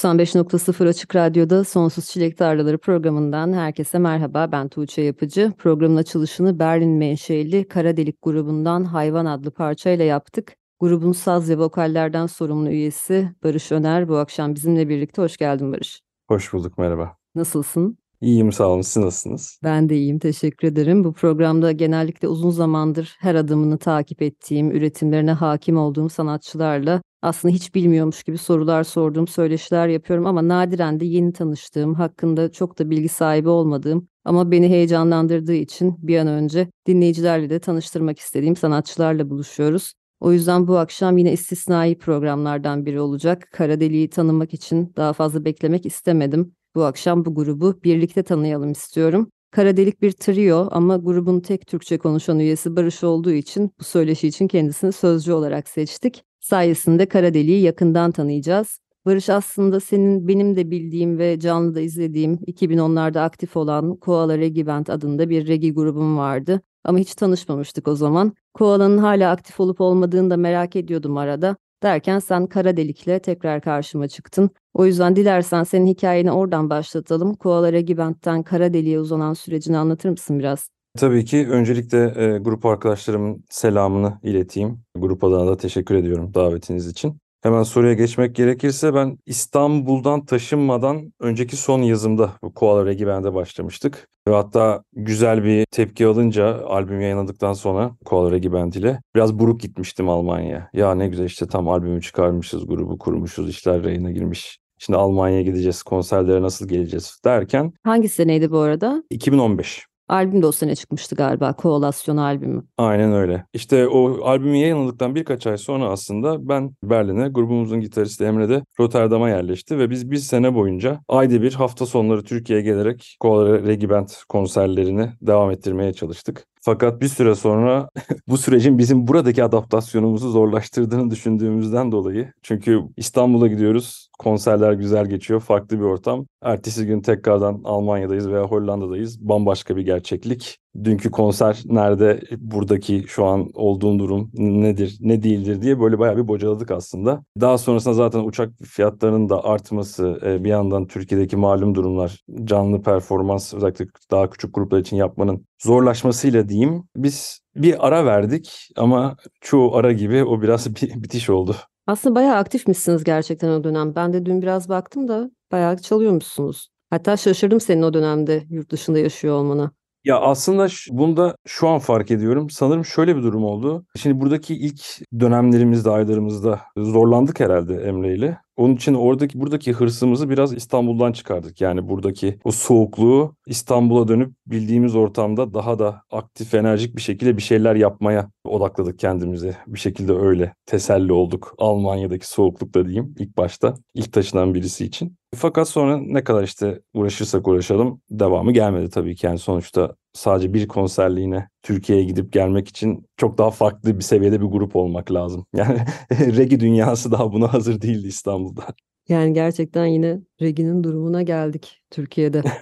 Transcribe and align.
95.0 0.00 0.88
Açık 0.88 1.16
Radyo'da 1.16 1.64
Sonsuz 1.64 2.06
Çilek 2.06 2.38
Tarlaları 2.38 2.78
programından 2.78 3.52
herkese 3.52 3.98
merhaba. 3.98 4.52
Ben 4.52 4.68
Tuğçe 4.68 5.02
Yapıcı. 5.02 5.52
Programın 5.58 5.96
açılışını 5.96 6.58
Berlin 6.58 6.90
menşeli 6.90 7.68
Kara 7.68 7.96
Delik 7.96 8.22
grubundan 8.22 8.84
Hayvan 8.84 9.26
adlı 9.26 9.50
parçayla 9.50 10.04
yaptık. 10.04 10.56
Grubun 10.80 11.12
saz 11.12 11.50
ve 11.50 11.58
vokallerden 11.58 12.26
sorumlu 12.26 12.70
üyesi 12.70 13.30
Barış 13.44 13.72
Öner 13.72 14.08
bu 14.08 14.16
akşam 14.16 14.54
bizimle 14.54 14.88
birlikte. 14.88 15.22
Hoş 15.22 15.36
geldin 15.36 15.72
Barış. 15.72 16.00
Hoş 16.28 16.52
bulduk, 16.52 16.78
merhaba. 16.78 17.16
Nasılsın? 17.34 17.98
İyiyim 18.20 18.52
sağ 18.52 18.68
olun. 18.68 18.82
Siz 18.82 18.96
nasılsınız? 19.02 19.58
Ben 19.64 19.88
de 19.88 19.96
iyiyim. 19.96 20.18
Teşekkür 20.18 20.68
ederim. 20.68 21.04
Bu 21.04 21.12
programda 21.12 21.72
genellikle 21.72 22.28
uzun 22.28 22.50
zamandır 22.50 23.16
her 23.18 23.34
adımını 23.34 23.78
takip 23.78 24.22
ettiğim, 24.22 24.70
üretimlerine 24.70 25.32
hakim 25.32 25.76
olduğum 25.76 26.08
sanatçılarla 26.08 27.02
aslında 27.22 27.54
hiç 27.54 27.74
bilmiyormuş 27.74 28.22
gibi 28.22 28.38
sorular 28.38 28.84
sorduğum, 28.84 29.28
söyleşiler 29.28 29.88
yapıyorum 29.88 30.26
ama 30.26 30.48
nadiren 30.48 31.00
de 31.00 31.04
yeni 31.04 31.32
tanıştığım, 31.32 31.94
hakkında 31.94 32.52
çok 32.52 32.78
da 32.78 32.90
bilgi 32.90 33.08
sahibi 33.08 33.48
olmadığım 33.48 34.08
ama 34.24 34.50
beni 34.50 34.68
heyecanlandırdığı 34.68 35.54
için 35.54 35.96
bir 35.98 36.18
an 36.18 36.26
önce 36.26 36.68
dinleyicilerle 36.86 37.50
de 37.50 37.58
tanıştırmak 37.58 38.18
istediğim 38.18 38.56
sanatçılarla 38.56 39.30
buluşuyoruz. 39.30 39.92
O 40.20 40.32
yüzden 40.32 40.68
bu 40.68 40.78
akşam 40.78 41.18
yine 41.18 41.32
istisnai 41.32 41.98
programlardan 41.98 42.86
biri 42.86 43.00
olacak. 43.00 43.48
Kara 43.52 43.80
Deliği 43.80 44.10
tanımak 44.10 44.54
için 44.54 44.92
daha 44.96 45.12
fazla 45.12 45.44
beklemek 45.44 45.86
istemedim. 45.86 46.54
Bu 46.74 46.84
akşam 46.84 47.24
bu 47.24 47.34
grubu 47.34 47.80
birlikte 47.84 48.22
tanıyalım 48.22 48.72
istiyorum. 48.72 49.30
Kara 49.50 49.76
Delik 49.76 50.02
bir 50.02 50.12
trio 50.12 50.68
ama 50.70 50.96
grubun 50.96 51.40
tek 51.40 51.66
Türkçe 51.66 51.98
konuşan 51.98 52.38
üyesi 52.38 52.76
Barış 52.76 53.04
olduğu 53.04 53.32
için 53.32 53.70
bu 53.80 53.84
söyleşi 53.84 54.28
için 54.28 54.48
kendisini 54.48 54.92
sözcü 54.92 55.32
olarak 55.32 55.68
seçtik. 55.68 56.24
Sayesinde 56.40 57.06
Kara 57.06 57.34
Delik'i 57.34 57.62
yakından 57.62 58.12
tanıyacağız. 58.12 58.80
Barış 59.06 59.30
aslında 59.30 59.80
senin 59.80 60.28
benim 60.28 60.56
de 60.56 60.70
bildiğim 60.70 61.18
ve 61.18 61.40
canlıda 61.40 61.80
izlediğim 61.80 62.34
2010'larda 62.34 63.20
aktif 63.20 63.56
olan 63.56 63.96
Koala 63.96 64.38
Regi 64.38 64.66
Band 64.66 64.86
adında 64.86 65.30
bir 65.30 65.46
regi 65.46 65.74
grubum 65.74 66.18
vardı. 66.18 66.60
Ama 66.84 66.98
hiç 66.98 67.14
tanışmamıştık 67.14 67.88
o 67.88 67.94
zaman. 67.94 68.32
Koala'nın 68.54 68.98
hala 68.98 69.30
aktif 69.30 69.60
olup 69.60 69.80
olmadığını 69.80 70.30
da 70.30 70.36
merak 70.36 70.76
ediyordum 70.76 71.16
arada. 71.16 71.56
Derken 71.82 72.18
sen 72.18 72.46
kara 72.46 72.76
delikle 72.76 73.18
tekrar 73.18 73.60
karşıma 73.60 74.08
çıktın. 74.08 74.50
O 74.74 74.86
yüzden 74.86 75.16
dilersen 75.16 75.62
senin 75.64 75.86
hikayeni 75.86 76.32
oradan 76.32 76.70
başlatalım. 76.70 77.34
Koala 77.34 77.72
Regibent'ten 77.72 78.42
kara 78.42 78.72
deliğe 78.72 79.00
uzanan 79.00 79.34
sürecini 79.34 79.78
anlatır 79.78 80.08
mısın 80.10 80.38
biraz? 80.38 80.70
Tabii 80.98 81.24
ki 81.24 81.48
öncelikle 81.50 82.04
e, 82.16 82.38
grup 82.38 82.66
arkadaşlarımın 82.66 83.44
selamını 83.50 84.18
ileteyim. 84.22 84.78
Grup 84.96 85.24
adına 85.24 85.46
da 85.46 85.56
teşekkür 85.56 85.94
ediyorum 85.94 86.34
davetiniz 86.34 86.86
için. 86.86 87.18
Hemen 87.42 87.62
soruya 87.62 87.94
geçmek 87.94 88.36
gerekirse 88.36 88.94
ben 88.94 89.18
İstanbul'dan 89.26 90.24
taşınmadan 90.24 91.12
önceki 91.20 91.56
son 91.56 91.82
yazımda 91.82 92.30
bu 92.42 92.54
Koala 92.54 92.86
Regi 92.86 93.06
Band'e 93.06 93.34
başlamıştık. 93.34 94.08
Ve 94.28 94.34
hatta 94.34 94.82
güzel 94.92 95.44
bir 95.44 95.66
tepki 95.70 96.06
alınca 96.06 96.66
albüm 96.66 97.00
yayınladıktan 97.00 97.52
sonra 97.52 97.96
Koala 98.04 98.32
Regi 98.32 98.52
Band 98.52 98.72
ile 98.72 99.00
biraz 99.14 99.38
buruk 99.38 99.60
gitmiştim 99.60 100.08
Almanya'ya. 100.08 100.70
Ya 100.72 100.94
ne 100.94 101.08
güzel 101.08 101.24
işte 101.24 101.46
tam 101.46 101.68
albümü 101.68 102.02
çıkarmışız, 102.02 102.66
grubu 102.66 102.98
kurmuşuz, 102.98 103.48
işler 103.48 103.84
rayına 103.84 104.10
girmiş. 104.10 104.58
Şimdi 104.78 104.96
Almanya'ya 104.96 105.42
gideceğiz, 105.42 105.82
konserlere 105.82 106.42
nasıl 106.42 106.68
geleceğiz 106.68 107.20
derken. 107.24 107.72
Hangi 107.84 108.08
seneydi 108.08 108.50
bu 108.50 108.58
arada? 108.58 109.02
2015. 109.10 109.89
Albüm 110.10 110.42
de 110.42 110.46
o 110.46 110.52
sene 110.52 110.76
çıkmıştı 110.76 111.14
galiba. 111.14 111.52
Koalasyon 111.52 112.16
albümü. 112.16 112.62
Aynen 112.78 113.12
öyle. 113.12 113.44
İşte 113.54 113.88
o 113.88 114.24
albümü 114.24 114.56
yayınladıktan 114.56 115.14
birkaç 115.14 115.46
ay 115.46 115.58
sonra 115.58 115.88
aslında 115.88 116.48
ben 116.48 116.70
Berlin'e, 116.82 117.28
grubumuzun 117.28 117.80
gitaristi 117.80 118.24
Emre 118.24 118.48
de 118.48 118.62
Rotterdam'a 118.80 119.28
yerleşti 119.28 119.78
ve 119.78 119.90
biz 119.90 120.10
bir 120.10 120.16
sene 120.16 120.54
boyunca 120.54 121.00
ayda 121.08 121.42
bir 121.42 121.54
hafta 121.54 121.86
sonları 121.86 122.24
Türkiye'ye 122.24 122.64
gelerek 122.64 123.16
Koala 123.20 123.62
Regi 123.62 123.90
Band 123.90 124.08
konserlerini 124.28 125.10
devam 125.22 125.50
ettirmeye 125.50 125.92
çalıştık. 125.92 126.49
Fakat 126.60 127.00
bir 127.00 127.08
süre 127.08 127.34
sonra 127.34 127.88
bu 128.28 128.38
sürecin 128.38 128.78
bizim 128.78 129.06
buradaki 129.06 129.44
adaptasyonumuzu 129.44 130.30
zorlaştırdığını 130.30 131.10
düşündüğümüzden 131.10 131.92
dolayı. 131.92 132.32
Çünkü 132.42 132.80
İstanbul'a 132.96 133.46
gidiyoruz, 133.46 134.08
konserler 134.18 134.72
güzel 134.72 135.06
geçiyor, 135.06 135.40
farklı 135.40 135.78
bir 135.78 135.84
ortam. 135.84 136.26
Ertesi 136.42 136.86
gün 136.86 137.00
tekrardan 137.00 137.60
Almanya'dayız 137.64 138.28
veya 138.30 138.42
Hollanda'dayız. 138.44 139.28
Bambaşka 139.28 139.76
bir 139.76 139.82
gerçeklik. 139.82 140.58
Dünkü 140.84 141.10
konser 141.10 141.62
nerede, 141.64 142.20
buradaki 142.38 143.04
şu 143.08 143.24
an 143.24 143.50
olduğum 143.54 143.98
durum 143.98 144.30
nedir, 144.34 144.96
ne 145.00 145.22
değildir 145.22 145.62
diye 145.62 145.80
böyle 145.80 145.98
bayağı 145.98 146.16
bir 146.16 146.28
bocaladık 146.28 146.70
aslında. 146.70 147.24
Daha 147.40 147.58
sonrasında 147.58 147.94
zaten 147.94 148.24
uçak 148.24 148.52
fiyatlarının 148.64 149.28
da 149.28 149.44
artması, 149.44 150.20
e, 150.24 150.44
bir 150.44 150.48
yandan 150.48 150.86
Türkiye'deki 150.86 151.36
malum 151.36 151.74
durumlar, 151.74 152.24
canlı 152.44 152.82
performans 152.82 153.54
özellikle 153.54 153.86
daha 154.10 154.30
küçük 154.30 154.54
gruplar 154.54 154.78
için 154.78 154.96
yapmanın 154.96 155.46
zorlaşmasıyla 155.62 156.48
diyeyim. 156.48 156.84
Biz 156.96 157.40
bir 157.56 157.86
ara 157.86 158.06
verdik 158.06 158.68
ama 158.76 159.16
çoğu 159.40 159.76
ara 159.76 159.92
gibi 159.92 160.24
o 160.24 160.42
biraz 160.42 160.76
bir 160.82 161.02
bitiş 161.02 161.30
oldu. 161.30 161.56
Aslında 161.86 162.14
bayağı 162.14 162.36
aktifmişsiniz 162.36 163.04
gerçekten 163.04 163.48
o 163.48 163.64
dönem. 163.64 163.94
Ben 163.94 164.12
de 164.12 164.26
dün 164.26 164.42
biraz 164.42 164.68
baktım 164.68 165.08
da 165.08 165.30
bayağı 165.52 165.78
çalıyormuşsunuz. 165.78 166.68
Hatta 166.90 167.16
şaşırdım 167.16 167.60
senin 167.60 167.82
o 167.82 167.94
dönemde 167.94 168.46
yurt 168.50 168.70
dışında 168.70 168.98
yaşıyor 168.98 169.34
olmana. 169.34 169.70
Ya 170.04 170.20
aslında 170.20 170.66
bunda 170.90 171.36
şu 171.46 171.68
an 171.68 171.78
fark 171.78 172.10
ediyorum. 172.10 172.50
Sanırım 172.50 172.84
şöyle 172.84 173.16
bir 173.16 173.22
durum 173.22 173.44
oldu. 173.44 173.86
Şimdi 173.96 174.20
buradaki 174.20 174.54
ilk 174.54 174.80
dönemlerimizde, 175.20 175.90
aylarımızda 175.90 176.60
zorlandık 176.76 177.40
herhalde 177.40 177.74
Emre 177.76 178.14
ile. 178.14 178.38
Onun 178.56 178.74
için 178.74 178.94
oradaki 178.94 179.40
buradaki 179.40 179.72
hırsımızı 179.72 180.30
biraz 180.30 180.54
İstanbul'dan 180.54 181.12
çıkardık. 181.12 181.60
Yani 181.60 181.88
buradaki 181.88 182.38
o 182.44 182.50
soğukluğu 182.50 183.36
İstanbul'a 183.46 184.08
dönüp 184.08 184.34
bildiğimiz 184.46 184.96
ortamda 184.96 185.54
daha 185.54 185.78
da 185.78 186.02
aktif, 186.10 186.54
enerjik 186.54 186.96
bir 186.96 187.02
şekilde 187.02 187.36
bir 187.36 187.42
şeyler 187.42 187.74
yapmaya 187.74 188.30
odakladık 188.44 188.98
kendimize. 188.98 189.56
Bir 189.66 189.78
şekilde 189.78 190.12
öyle 190.12 190.54
teselli 190.66 191.12
olduk 191.12 191.54
Almanya'daki 191.58 192.28
soğuklukta 192.28 192.84
diyeyim 192.86 193.14
ilk 193.18 193.36
başta. 193.36 193.74
ilk 193.94 194.12
taşınan 194.12 194.54
birisi 194.54 194.84
için. 194.84 195.19
Fakat 195.36 195.68
sonra 195.68 195.96
ne 195.96 196.24
kadar 196.24 196.42
işte 196.42 196.80
uğraşırsak 196.94 197.48
uğraşalım 197.48 198.00
devamı 198.10 198.52
gelmedi 198.52 198.90
tabii 198.90 199.16
ki. 199.16 199.26
Yani 199.26 199.38
sonuçta 199.38 199.96
sadece 200.12 200.54
bir 200.54 200.68
konserliğine 200.68 201.48
Türkiye'ye 201.62 202.04
gidip 202.04 202.32
gelmek 202.32 202.68
için 202.68 203.06
çok 203.16 203.38
daha 203.38 203.50
farklı 203.50 203.98
bir 203.98 204.04
seviyede 204.04 204.40
bir 204.40 204.46
grup 204.46 204.76
olmak 204.76 205.12
lazım. 205.12 205.46
Yani 205.56 205.78
regi 206.10 206.60
dünyası 206.60 207.12
daha 207.12 207.32
buna 207.32 207.52
hazır 207.52 207.80
değildi 207.80 208.08
İstanbul'da. 208.08 208.62
Yani 209.08 209.32
gerçekten 209.32 209.86
yine 209.86 210.20
reginin 210.40 210.84
durumuna 210.84 211.22
geldik 211.22 211.82
Türkiye'de. 211.90 212.42